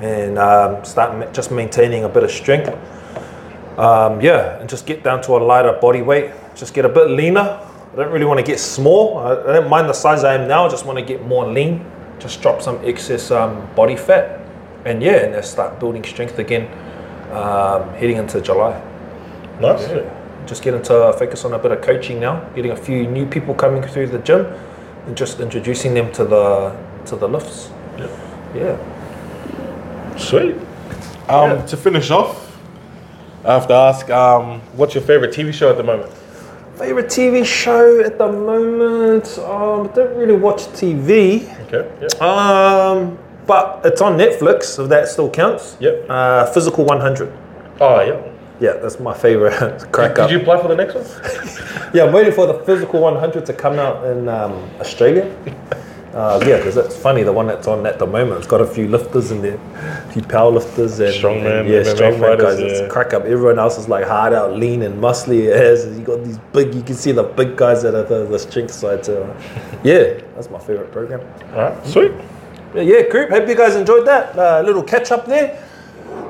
And 0.02 0.38
um, 0.38 0.84
start 0.84 1.16
ma- 1.16 1.32
just 1.32 1.50
maintaining 1.52 2.04
a 2.04 2.08
bit 2.08 2.24
of 2.24 2.30
strength. 2.30 2.68
Um, 3.78 4.20
yeah, 4.20 4.58
and 4.58 4.68
just 4.68 4.84
get 4.84 5.02
down 5.02 5.22
to 5.22 5.36
a 5.36 5.38
lighter 5.38 5.78
body 5.80 6.02
weight. 6.02 6.32
Just 6.54 6.74
get 6.74 6.84
a 6.84 6.88
bit 6.88 7.08
leaner. 7.08 7.40
I 7.92 7.96
don't 7.96 8.10
really 8.12 8.24
want 8.26 8.38
to 8.38 8.44
get 8.44 8.58
small. 8.58 9.18
I, 9.18 9.32
I 9.32 9.52
don't 9.54 9.70
mind 9.70 9.88
the 9.88 9.94
size 9.94 10.24
I 10.24 10.34
am 10.34 10.48
now. 10.48 10.66
I 10.66 10.68
just 10.68 10.84
want 10.84 10.98
to 10.98 11.04
get 11.04 11.24
more 11.26 11.46
lean. 11.46 11.84
Just 12.18 12.42
drop 12.42 12.60
some 12.60 12.84
excess 12.84 13.30
um, 13.30 13.66
body 13.74 13.96
fat, 13.96 14.40
and 14.84 15.02
yeah, 15.02 15.24
and 15.24 15.34
then 15.34 15.42
start 15.42 15.78
building 15.80 16.04
strength 16.04 16.38
again. 16.38 16.66
Um, 17.32 17.88
heading 17.94 18.16
into 18.16 18.40
July. 18.40 18.80
nice. 19.60 19.86
Just 20.46 20.62
get 20.62 20.74
into 20.74 21.14
focus 21.18 21.44
on 21.44 21.54
a 21.54 21.58
bit 21.58 21.70
of 21.70 21.80
coaching 21.80 22.20
now. 22.20 22.40
Getting 22.54 22.72
a 22.72 22.76
few 22.76 23.06
new 23.06 23.24
people 23.26 23.54
coming 23.54 23.82
through 23.82 24.08
the 24.08 24.18
gym, 24.18 24.46
and 25.06 25.16
just 25.16 25.40
introducing 25.40 25.94
them 25.94 26.12
to 26.12 26.24
the 26.24 26.76
to 27.06 27.16
the 27.16 27.28
lifts. 27.28 27.70
Yeah. 27.96 28.08
Yeah. 28.54 28.91
Sweet. 30.18 30.54
Um, 31.28 31.50
Yeah. 31.50 31.66
To 31.66 31.76
finish 31.76 32.10
off, 32.10 32.56
I 33.44 33.54
have 33.54 33.66
to 33.68 33.74
ask, 33.74 34.08
um, 34.10 34.60
what's 34.76 34.94
your 34.94 35.02
favorite 35.02 35.32
TV 35.32 35.52
show 35.52 35.70
at 35.70 35.76
the 35.76 35.82
moment? 35.82 36.12
Favorite 36.76 37.06
TV 37.06 37.44
show 37.44 38.00
at 38.00 38.18
the 38.18 38.30
moment? 38.30 39.38
Um, 39.38 39.88
I 39.88 39.92
don't 39.94 40.16
really 40.16 40.34
watch 40.36 40.62
TV. 40.68 41.48
Okay. 41.66 41.88
Yeah. 42.00 42.26
Um, 42.26 43.18
but 43.46 43.80
it's 43.84 44.00
on 44.00 44.16
Netflix, 44.16 44.78
if 44.82 44.88
that 44.88 45.08
still 45.08 45.28
counts. 45.30 45.76
Yep. 45.80 46.06
Uh, 46.08 46.46
Physical 46.46 46.84
100. 46.84 47.32
Oh 47.80 48.00
yeah. 48.00 48.20
Yeah, 48.60 48.74
that's 48.74 49.00
my 49.00 49.12
favorite 49.12 49.58
crack 49.92 50.14
Did 50.14 50.20
up. 50.22 50.28
Did 50.30 50.36
you 50.36 50.40
apply 50.42 50.62
for 50.62 50.68
the 50.68 50.76
next 50.76 50.94
one? 50.94 51.04
Yeah, 51.94 52.04
I'm 52.04 52.12
waiting 52.14 52.32
for 52.32 52.46
the 52.46 52.54
Physical 52.64 53.00
100 53.00 53.44
to 53.44 53.52
come 53.52 53.78
out 53.78 54.06
in 54.06 54.26
um, 54.28 54.52
Australia. 54.80 55.26
Uh, 56.12 56.38
yeah, 56.46 56.58
because 56.58 56.74
that's 56.74 56.96
funny. 56.96 57.22
The 57.22 57.32
one 57.32 57.46
that's 57.46 57.66
on 57.66 57.86
at 57.86 57.98
the 57.98 58.06
moment, 58.06 58.38
it's 58.38 58.46
got 58.46 58.60
a 58.60 58.66
few 58.66 58.86
lifters 58.86 59.30
in 59.30 59.40
there, 59.40 59.58
a 59.74 60.12
few 60.12 60.22
power 60.22 60.50
lifters 60.50 61.00
and 61.00 61.14
Strongman, 61.14 61.60
and, 61.60 61.68
yeah, 61.68 61.80
MMA 61.80 61.94
strongman 61.94 62.20
fighters, 62.20 62.60
guys. 62.60 62.80
Yeah. 62.80 62.86
a 62.86 62.88
crack 62.90 63.14
up. 63.14 63.24
Everyone 63.24 63.58
else 63.58 63.78
is 63.78 63.88
like 63.88 64.06
hard 64.06 64.34
out, 64.34 64.52
lean 64.52 64.82
and 64.82 65.00
muscly. 65.00 65.50
As 65.50 65.86
you 65.98 66.04
got 66.04 66.22
these 66.22 66.38
big, 66.52 66.74
you 66.74 66.82
can 66.82 66.96
see 66.96 67.12
the 67.12 67.22
big 67.22 67.56
guys 67.56 67.82
that 67.82 67.94
are 67.94 68.02
the, 68.02 68.26
the 68.26 68.38
strength 68.38 68.74
side. 68.74 69.06
So, 69.06 69.24
yeah, 69.84 70.20
that's 70.34 70.50
my 70.50 70.58
favorite 70.58 70.92
program. 70.92 71.20
All 71.54 71.70
right. 71.70 71.86
Sweet. 71.86 72.12
Yeah, 72.74 72.82
yeah, 72.82 73.08
group. 73.08 73.30
Hope 73.30 73.48
you 73.48 73.54
guys 73.54 73.74
enjoyed 73.74 74.06
that. 74.06 74.38
Uh, 74.38 74.62
little 74.66 74.82
catch 74.82 75.12
up 75.12 75.26
there. 75.26 75.62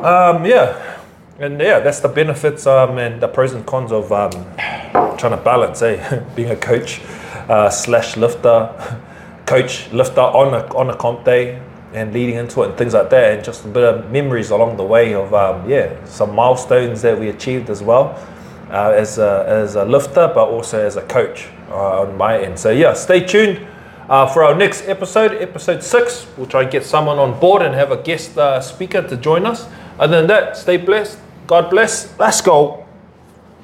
Um, 0.04 0.44
yeah, 0.44 0.98
and 1.38 1.60
yeah, 1.60 1.80
that's 1.80 2.00
the 2.00 2.08
benefits 2.08 2.66
um, 2.66 2.98
and 2.98 3.20
the 3.20 3.28
pros 3.28 3.52
and 3.52 3.66
cons 3.66 3.90
of 3.90 4.12
um, 4.12 4.30
trying 5.16 5.36
to 5.36 5.40
balance, 5.42 5.82
eh? 5.82 6.22
Being 6.36 6.50
a 6.50 6.56
coach 6.56 7.00
uh, 7.48 7.68
slash 7.68 8.16
lifter, 8.16 8.70
coach 9.46 9.90
lifter 9.92 10.20
on 10.20 10.54
a 10.54 10.74
on 10.74 10.90
a 10.90 10.96
comp 10.96 11.24
day 11.24 11.60
and 11.92 12.12
leading 12.12 12.36
into 12.36 12.62
it 12.62 12.70
and 12.70 12.78
things 12.78 12.94
like 12.94 13.10
that, 13.10 13.34
and 13.34 13.44
just 13.44 13.64
a 13.64 13.68
bit 13.68 13.84
of 13.84 14.10
memories 14.10 14.50
along 14.50 14.76
the 14.76 14.84
way 14.84 15.14
of 15.14 15.32
um, 15.34 15.68
yeah 15.68 16.02
some 16.04 16.34
milestones 16.34 17.02
that 17.02 17.18
we 17.18 17.28
achieved 17.28 17.70
as 17.70 17.82
well. 17.82 18.18
Uh, 18.70 18.94
as, 18.96 19.18
a, 19.18 19.44
as 19.46 19.74
a 19.74 19.84
lifter, 19.84 20.32
but 20.34 20.48
also 20.48 20.80
as 20.80 20.96
a 20.96 21.02
coach 21.02 21.50
uh, 21.68 22.00
on 22.00 22.16
my 22.16 22.42
end. 22.42 22.58
So, 22.58 22.70
yeah, 22.70 22.94
stay 22.94 23.20
tuned 23.20 23.66
uh, 24.08 24.26
for 24.26 24.44
our 24.44 24.54
next 24.54 24.88
episode, 24.88 25.32
episode 25.32 25.82
six. 25.82 26.26
We'll 26.38 26.46
try 26.46 26.62
and 26.62 26.70
get 26.70 26.82
someone 26.82 27.18
on 27.18 27.38
board 27.38 27.60
and 27.60 27.74
have 27.74 27.92
a 27.92 28.02
guest 28.02 28.38
uh, 28.38 28.62
speaker 28.62 29.06
to 29.06 29.16
join 29.18 29.44
us. 29.44 29.68
Other 29.98 30.16
than 30.16 30.26
that, 30.28 30.56
stay 30.56 30.78
blessed. 30.78 31.18
God 31.46 31.68
bless. 31.68 32.18
Let's 32.18 32.40
go. 32.40 32.81